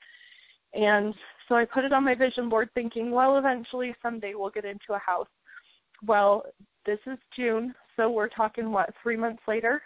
And 0.75 1.15
so 1.49 1.55
I 1.55 1.65
put 1.65 1.85
it 1.85 1.93
on 1.93 2.05
my 2.05 2.15
vision 2.15 2.51
board 2.51 2.69
thinking, 2.75 3.11
well, 3.11 3.39
eventually 3.39 3.95
someday 4.03 4.35
we'll 4.35 4.51
get 4.51 4.67
into 4.67 4.93
a 4.93 4.99
house. 4.99 5.29
Well, 6.05 6.45
this 6.85 6.99
is 7.07 7.19
June, 7.35 7.75
so 7.97 8.11
we're 8.11 8.29
talking 8.29 8.71
what, 8.71 8.93
three 9.03 9.17
months 9.17 9.43
later? 9.49 9.83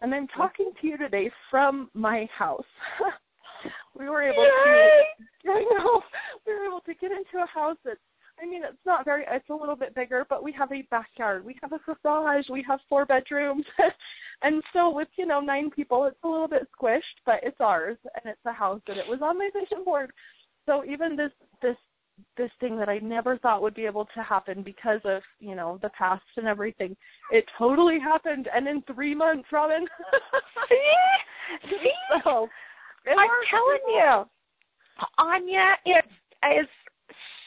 And 0.00 0.14
I'm 0.14 0.28
talking 0.28 0.72
to 0.80 0.86
you 0.86 0.96
today 0.96 1.30
from 1.50 1.90
my 1.94 2.28
house. 2.36 2.64
we 3.98 4.08
were 4.08 4.22
able 4.22 4.44
Yay! 4.44 5.02
to 5.44 5.50
I 5.50 5.64
know 5.76 6.02
we 6.46 6.54
were 6.54 6.66
able 6.66 6.80
to 6.80 6.94
get 6.94 7.10
into 7.10 7.42
a 7.42 7.46
house 7.46 7.76
that's 7.84 7.98
I 8.40 8.46
mean 8.46 8.62
it's 8.62 8.78
not 8.86 9.04
very 9.04 9.24
it's 9.28 9.48
a 9.50 9.54
little 9.54 9.74
bit 9.74 9.94
bigger, 9.96 10.24
but 10.28 10.44
we 10.44 10.52
have 10.52 10.70
a 10.70 10.82
backyard, 10.90 11.44
we 11.44 11.56
have 11.60 11.72
a 11.72 11.80
garage, 12.04 12.44
we 12.48 12.64
have 12.68 12.78
four 12.88 13.04
bedrooms. 13.04 13.64
and 14.42 14.62
so 14.72 14.90
with, 14.90 15.08
you 15.16 15.26
know, 15.26 15.40
nine 15.40 15.70
people 15.70 16.04
it's 16.04 16.22
a 16.22 16.28
little 16.28 16.46
bit 16.46 16.68
squished, 16.80 17.00
but 17.26 17.40
it's 17.42 17.60
ours 17.60 17.98
and 18.04 18.30
it's 18.30 18.46
a 18.46 18.52
house 18.52 18.80
that 18.86 18.98
it 18.98 19.08
was 19.08 19.18
on 19.22 19.36
my 19.36 19.50
vision 19.52 19.84
board 19.84 20.12
so 20.68 20.84
even 20.84 21.16
this 21.16 21.32
this 21.62 21.76
this 22.36 22.50
thing 22.60 22.76
that 22.78 22.88
I 22.88 22.98
never 22.98 23.38
thought 23.38 23.62
would 23.62 23.74
be 23.74 23.86
able 23.86 24.06
to 24.14 24.22
happen 24.22 24.62
because 24.62 25.00
of 25.04 25.22
you 25.40 25.54
know 25.54 25.78
the 25.82 25.90
past 25.90 26.24
and 26.36 26.46
everything, 26.46 26.96
it 27.32 27.44
totally 27.58 27.98
happened, 27.98 28.48
and 28.54 28.66
in 28.66 28.82
three 28.82 29.14
months, 29.14 29.48
Robin. 29.52 29.86
see, 30.68 31.68
see, 31.70 31.90
so, 32.24 32.48
I'm 33.06 33.28
telling 33.50 33.78
you, 33.88 34.24
Anya 35.18 35.74
is 35.86 36.04
is 36.60 36.68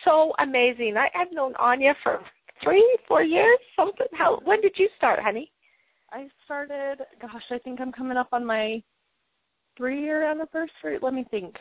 so 0.06 0.34
amazing. 0.40 0.96
I, 0.98 1.10
I've 1.20 1.32
known 1.32 1.54
Anya 1.56 1.96
for 2.04 2.20
three, 2.64 2.98
four 3.08 3.24
years, 3.24 3.60
something. 3.76 4.08
How? 4.14 4.40
When 4.44 4.62
did 4.62 4.74
you 4.78 4.90
start, 4.98 5.20
honey? 5.20 5.52
I 6.12 6.28
started. 6.46 7.00
Gosh, 7.22 7.44
I 7.52 7.58
think 7.60 7.80
I'm 7.80 7.92
coming 7.92 8.18
up 8.18 8.30
on 8.32 8.46
my 8.46 8.82
three-year 9.78 10.30
anniversary. 10.30 11.00
Let 11.02 11.14
me 11.14 11.26
think. 11.32 11.56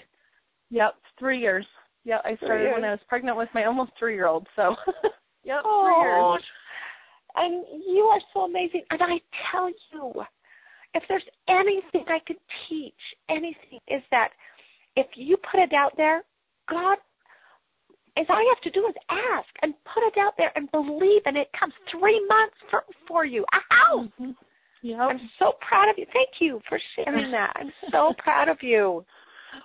Yep, 0.70 0.94
three 1.18 1.40
years. 1.40 1.66
Yeah, 2.04 2.18
I 2.24 2.36
started 2.36 2.72
when 2.72 2.84
I 2.84 2.92
was 2.92 3.00
pregnant 3.08 3.36
with 3.36 3.48
my 3.54 3.64
almost 3.64 3.92
three 3.98 4.14
year 4.14 4.26
old. 4.26 4.46
So, 4.56 4.74
yep, 5.44 5.62
three 5.62 6.00
years. 6.00 6.42
And 7.36 7.64
you 7.86 8.04
are 8.04 8.20
so 8.32 8.40
amazing. 8.40 8.82
And 8.90 9.00
I 9.02 9.20
tell 9.50 9.68
you, 9.68 10.24
if 10.94 11.02
there's 11.08 11.22
anything 11.48 12.04
I 12.08 12.18
could 12.26 12.38
teach, 12.68 12.94
anything 13.28 13.78
is 13.86 14.02
that 14.10 14.30
if 14.96 15.06
you 15.14 15.36
put 15.50 15.60
it 15.60 15.72
out 15.72 15.92
there, 15.96 16.24
God, 16.68 16.98
is 18.16 18.26
all 18.28 18.42
you 18.42 18.54
have 18.54 18.72
to 18.72 18.80
do 18.80 18.86
is 18.88 18.94
ask 19.08 19.48
and 19.62 19.74
put 19.84 20.02
it 20.04 20.18
out 20.18 20.34
there 20.36 20.52
and 20.56 20.70
believe, 20.72 21.22
and 21.26 21.36
it 21.36 21.48
comes 21.58 21.74
three 21.90 22.24
months 22.26 22.56
for 22.70 22.84
for 23.06 23.24
you. 23.24 23.44
A 23.52 23.74
house. 23.74 24.08
Mm-hmm. 24.20 24.30
Yep. 24.82 24.98
I'm 24.98 25.30
so 25.38 25.52
proud 25.60 25.90
of 25.90 25.98
you. 25.98 26.06
Thank 26.12 26.30
you 26.40 26.60
for 26.68 26.80
sharing 26.96 27.30
that. 27.32 27.52
I'm 27.56 27.72
so 27.90 28.14
proud 28.18 28.48
of 28.48 28.62
you. 28.62 29.04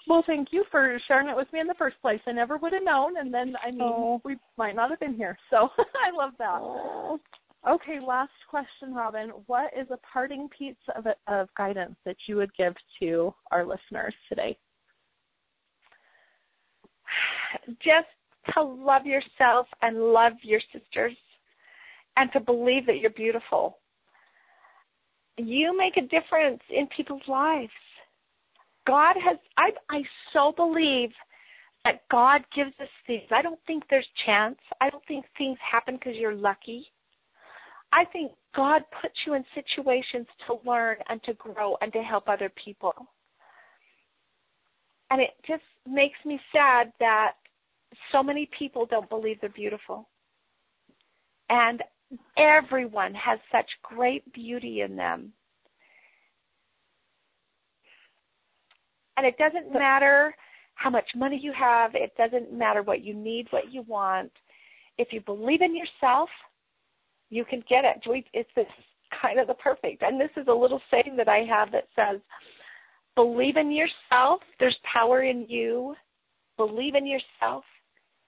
Well, 0.08 0.24
thank 0.26 0.50
you 0.52 0.64
for 0.72 1.00
sharing 1.08 1.28
it 1.30 1.36
with 1.36 1.52
me 1.52 1.60
in 1.60 1.68
the 1.68 1.74
first 1.76 2.00
place. 2.02 2.20
I 2.28 2.32
never 2.32 2.58
would 2.58 2.74
have 2.74 2.84
known, 2.84 3.18
and 3.18 3.34
then 3.34 3.56
I 3.64 3.72
mean, 3.72 3.82
oh. 3.82 4.22
we 4.24 4.38
might 4.58 4.76
not 4.76 4.90
have 4.90 5.00
been 5.00 5.16
here. 5.16 5.38
So 5.50 5.70
I 5.78 6.16
love 6.16 6.34
that. 6.40 6.60
Oh. 6.62 7.20
Okay, 7.68 8.00
last 8.00 8.32
question, 8.48 8.94
Robin. 8.94 9.32
What 9.48 9.72
is 9.78 9.88
a 9.90 9.98
parting 9.98 10.48
piece 10.58 10.76
of 10.96 11.08
of 11.28 11.50
guidance 11.58 11.96
that 12.06 12.18
you 12.28 12.36
would 12.38 12.54
give 12.56 12.76
to 13.00 13.34
our 13.52 13.66
listeners 13.66 14.14
today? 14.30 14.58
Just 17.84 18.08
to 18.54 18.62
love 18.62 19.06
yourself 19.06 19.68
and 19.82 19.98
love 19.98 20.34
your 20.44 20.62
sisters, 20.72 21.18
and 22.18 22.32
to 22.34 22.40
believe 22.40 22.86
that 22.86 23.00
you're 23.00 23.10
beautiful. 23.12 23.80
You 25.38 25.78
make 25.78 25.98
a 25.98 26.02
difference 26.02 26.62
in 26.70 26.88
people's 26.96 27.28
lives 27.28 27.72
God 28.86 29.16
has, 29.24 29.38
I, 29.58 29.72
I 29.90 30.04
so 30.34 30.52
believe 30.56 31.12
that 31.86 32.02
God 32.10 32.42
gives 32.56 32.74
us 32.80 32.90
things. 33.06 33.24
I 33.32 33.42
don't 33.42 33.60
think 33.68 33.84
there's 33.90 34.08
chance. 34.26 34.58
I 34.82 34.90
don't 34.90 35.06
think 35.08 35.26
things 35.38 35.58
happen 35.60 35.96
because 35.96 36.16
you're 36.16 36.36
lucky. 36.36 36.92
I 37.92 38.06
think 38.06 38.32
God 38.56 38.82
puts 39.02 39.16
you 39.26 39.36
in 39.36 39.46
situations 39.54 40.28
to 40.48 40.60
learn 40.66 40.98
and 41.10 41.22
to 41.24 41.34
grow 41.34 41.78
and 41.82 41.94
to 41.94 42.02
help 42.02 42.28
other 42.28 42.52
people. 42.64 42.94
And 45.12 45.22
it 45.22 45.32
just 45.48 45.64
makes 45.88 46.18
me 46.26 46.40
sad 46.52 46.92
that 47.00 47.34
so 48.12 48.24
many 48.24 48.50
people 48.58 48.86
don't 48.86 49.10
believe 49.10 49.40
they're 49.40 49.50
beautiful. 49.50 50.10
And 51.50 51.84
everyone 52.38 53.14
has 53.14 53.40
such 53.52 53.70
great 53.84 54.32
beauty 54.34 54.82
in 54.82 54.96
them. 54.96 55.32
And 59.18 59.26
it 59.26 59.38
doesn't 59.38 59.74
matter 59.74 60.36
how 60.76 60.90
much 60.90 61.10
money 61.16 61.40
you 61.42 61.54
have, 61.54 61.96
it 61.96 62.14
doesn't 62.18 62.54
matter 62.54 62.84
what 62.84 63.02
you 63.02 63.14
need, 63.14 63.48
what 63.50 63.72
you 63.72 63.82
want. 63.84 64.32
If 64.98 65.12
you 65.12 65.22
believe 65.22 65.62
in 65.62 65.76
yourself, 65.76 66.30
you 67.30 67.46
can 67.46 67.64
get 67.68 67.86
it. 67.86 68.04
It's 68.34 68.50
this 68.56 68.68
kind 69.22 69.40
of 69.40 69.48
the 69.48 69.54
perfect. 69.56 70.04
And 70.04 70.20
this 70.20 70.32
is 70.36 70.48
a 70.48 70.54
little 70.54 70.82
saying 70.92 71.16
that 71.18 71.30
I 71.30 71.40
have 71.40 71.72
that 71.72 71.88
says, 71.96 72.20
believe 73.16 73.56
in 73.56 73.72
yourself, 73.72 74.42
there's 74.60 74.78
power 74.92 75.24
in 75.24 75.46
you. 75.48 75.96
Believe 76.58 76.96
in 76.96 77.06
yourself, 77.06 77.66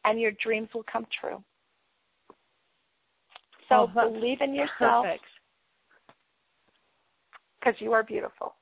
and 0.03 0.19
your 0.19 0.31
dreams 0.43 0.67
will 0.73 0.83
come 0.83 1.07
true. 1.17 1.41
So 3.69 3.89
oh, 3.95 4.09
believe 4.09 4.41
in 4.41 4.53
yourself 4.53 5.05
because 7.59 7.79
you 7.79 7.93
are 7.93 8.03
beautiful 8.03 8.55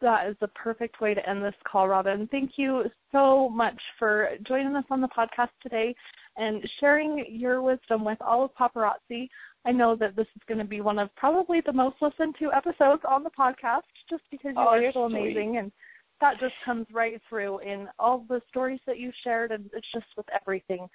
that 0.00 0.28
is 0.28 0.36
the 0.40 0.48
perfect 0.48 1.00
way 1.00 1.14
to 1.14 1.28
end 1.28 1.42
this 1.42 1.54
call, 1.70 1.88
Robin. 1.88 2.28
Thank 2.30 2.52
you 2.56 2.84
so 3.12 3.48
much 3.48 3.80
for 3.98 4.30
joining 4.46 4.74
us 4.76 4.84
on 4.90 5.00
the 5.00 5.08
podcast 5.08 5.50
today 5.62 5.94
and 6.36 6.62
sharing 6.78 7.24
your 7.28 7.62
wisdom 7.62 8.04
with 8.04 8.18
all 8.20 8.44
of 8.44 8.50
paparazzi. 8.54 9.28
I 9.64 9.72
know 9.72 9.94
that 9.96 10.16
this 10.16 10.26
is 10.34 10.42
going 10.48 10.58
to 10.58 10.64
be 10.64 10.80
one 10.80 10.98
of 10.98 11.14
probably 11.16 11.60
the 11.64 11.72
most 11.72 11.96
listened 12.00 12.36
to 12.38 12.52
episodes 12.52 13.02
on 13.08 13.22
the 13.22 13.30
podcast 13.30 13.82
just 14.08 14.22
because 14.30 14.52
you 14.56 14.62
oh, 14.62 14.68
are 14.68 14.92
so 14.92 15.08
sweet. 15.08 15.18
amazing 15.18 15.56
and 15.58 15.72
that 16.20 16.38
just 16.38 16.54
comes 16.64 16.86
right 16.92 17.20
through 17.28 17.60
in 17.60 17.88
all 17.98 18.24
the 18.28 18.40
stories 18.48 18.80
that 18.86 18.98
you 18.98 19.10
shared 19.24 19.52
and 19.52 19.70
it's 19.74 19.86
just 19.92 20.06
with 20.16 20.26
everything. 20.38 20.88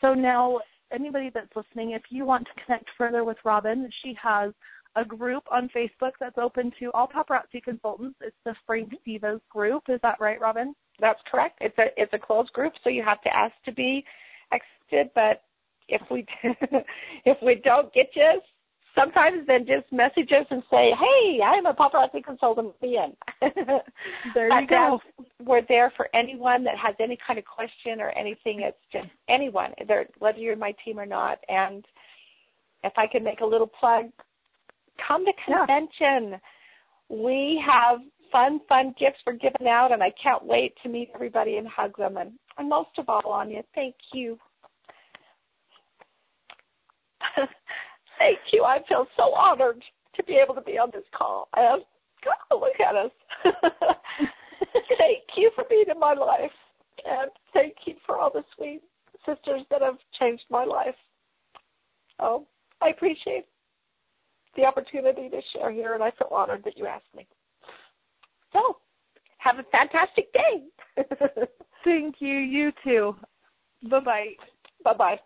So 0.00 0.14
now 0.14 0.60
anybody 0.92 1.30
that's 1.32 1.54
listening, 1.56 1.92
if 1.92 2.02
you 2.10 2.24
want 2.24 2.46
to 2.46 2.64
connect 2.64 2.86
further 2.96 3.24
with 3.24 3.36
Robin, 3.44 3.88
she 4.02 4.16
has 4.22 4.52
a 4.96 5.04
group 5.04 5.44
on 5.50 5.68
Facebook 5.74 6.12
that's 6.20 6.38
open 6.38 6.72
to 6.78 6.90
all 6.92 7.08
paparazzi 7.08 7.62
consultants. 7.62 8.16
It's 8.20 8.36
the 8.44 8.54
Frank 8.66 8.92
mm-hmm. 8.92 9.26
Divas 9.26 9.40
group. 9.50 9.84
Is 9.88 10.00
that 10.02 10.20
right, 10.20 10.40
Robin? 10.40 10.74
That's 11.00 11.20
correct. 11.30 11.58
It's 11.60 11.76
a 11.78 11.86
it's 11.96 12.12
a 12.12 12.18
closed 12.18 12.52
group, 12.52 12.72
so 12.82 12.90
you 12.90 13.02
have 13.02 13.20
to 13.22 13.36
ask 13.36 13.54
to 13.64 13.72
be 13.72 14.04
accepted. 14.52 15.10
But 15.14 15.42
if 15.88 16.02
we 16.10 16.24
if 17.24 17.38
we 17.42 17.56
don't 17.56 17.92
get 17.92 18.10
you, 18.14 18.40
sometimes 18.94 19.46
then 19.46 19.66
just 19.66 19.90
message 19.92 20.30
us 20.32 20.46
and 20.50 20.62
say, 20.70 20.92
"Hey, 20.98 21.40
I'm 21.44 21.66
a 21.66 21.74
paparazzi 21.74 22.24
consultant, 22.24 22.74
Ian." 22.82 23.16
there 24.34 24.60
you 24.60 24.66
go. 24.68 25.00
We're 25.42 25.62
there 25.68 25.92
for 25.96 26.08
anyone 26.14 26.62
that 26.64 26.78
has 26.78 26.94
any 27.00 27.18
kind 27.26 27.38
of 27.38 27.44
question 27.44 28.00
or 28.00 28.10
anything. 28.10 28.60
It's 28.60 28.78
just 28.92 29.08
anyone, 29.28 29.72
whether 30.18 30.38
you're 30.38 30.52
in 30.52 30.58
my 30.58 30.74
team 30.84 31.00
or 31.00 31.06
not. 31.06 31.38
And 31.48 31.84
if 32.84 32.92
I 32.96 33.06
could 33.06 33.24
make 33.24 33.40
a 33.40 33.46
little 33.46 33.66
plug, 33.66 34.06
come 35.06 35.24
to 35.24 35.32
convention. 35.46 36.30
Yeah. 36.30 36.38
We 37.08 37.62
have 37.66 38.00
fun, 38.32 38.60
fun 38.68 38.94
gifts 38.98 39.18
we're 39.26 39.34
giving 39.34 39.68
out, 39.68 39.92
and 39.92 40.02
I 40.02 40.12
can't 40.20 40.44
wait 40.44 40.74
to 40.82 40.88
meet 40.88 41.10
everybody 41.14 41.56
and 41.56 41.68
hug 41.68 41.96
them. 41.96 42.16
And, 42.16 42.32
and 42.58 42.68
most 42.68 42.90
of 42.98 43.08
all, 43.08 43.22
Anya, 43.26 43.62
thank 43.74 43.94
you. 44.12 44.38
thank 47.36 48.38
you. 48.52 48.64
I 48.64 48.78
feel 48.88 49.06
so 49.16 49.32
honored 49.34 49.82
to 50.16 50.24
be 50.24 50.34
able 50.34 50.54
to 50.54 50.60
be 50.60 50.78
on 50.78 50.90
this 50.92 51.04
call. 51.16 51.48
And 51.56 51.82
God, 52.24 52.58
look 52.60 52.80
at 52.80 52.96
us. 52.96 53.10
thank 54.98 55.22
you 55.36 55.50
for 55.54 55.64
being 55.68 55.86
in 55.90 56.00
my 56.00 56.14
life, 56.14 56.50
and 57.04 57.30
thank 57.52 57.74
you 57.86 57.94
for 58.06 58.18
all 58.18 58.30
the 58.32 58.44
sweet 58.56 58.82
sisters 59.26 59.62
that 59.70 59.82
have 59.82 59.98
changed 60.18 60.44
my 60.50 60.64
life. 60.64 60.94
Oh, 62.18 62.46
I 62.80 62.88
appreciate 62.88 63.46
the 64.56 64.64
opportunity 64.64 65.28
to 65.28 65.40
share 65.52 65.70
here, 65.70 65.94
and 65.94 66.02
I 66.02 66.10
feel 66.12 66.28
honored 66.30 66.64
that 66.64 66.76
you 66.76 66.86
asked 66.86 67.14
me. 67.14 67.26
So, 68.52 68.78
have 69.38 69.58
a 69.58 69.64
fantastic 69.70 70.32
day. 70.32 70.64
Thank 71.84 72.16
you. 72.20 72.34
You 72.36 72.72
too. 72.82 73.16
Bye 73.90 74.00
bye. 74.00 74.28
Bye 74.84 74.94
bye. 74.94 75.20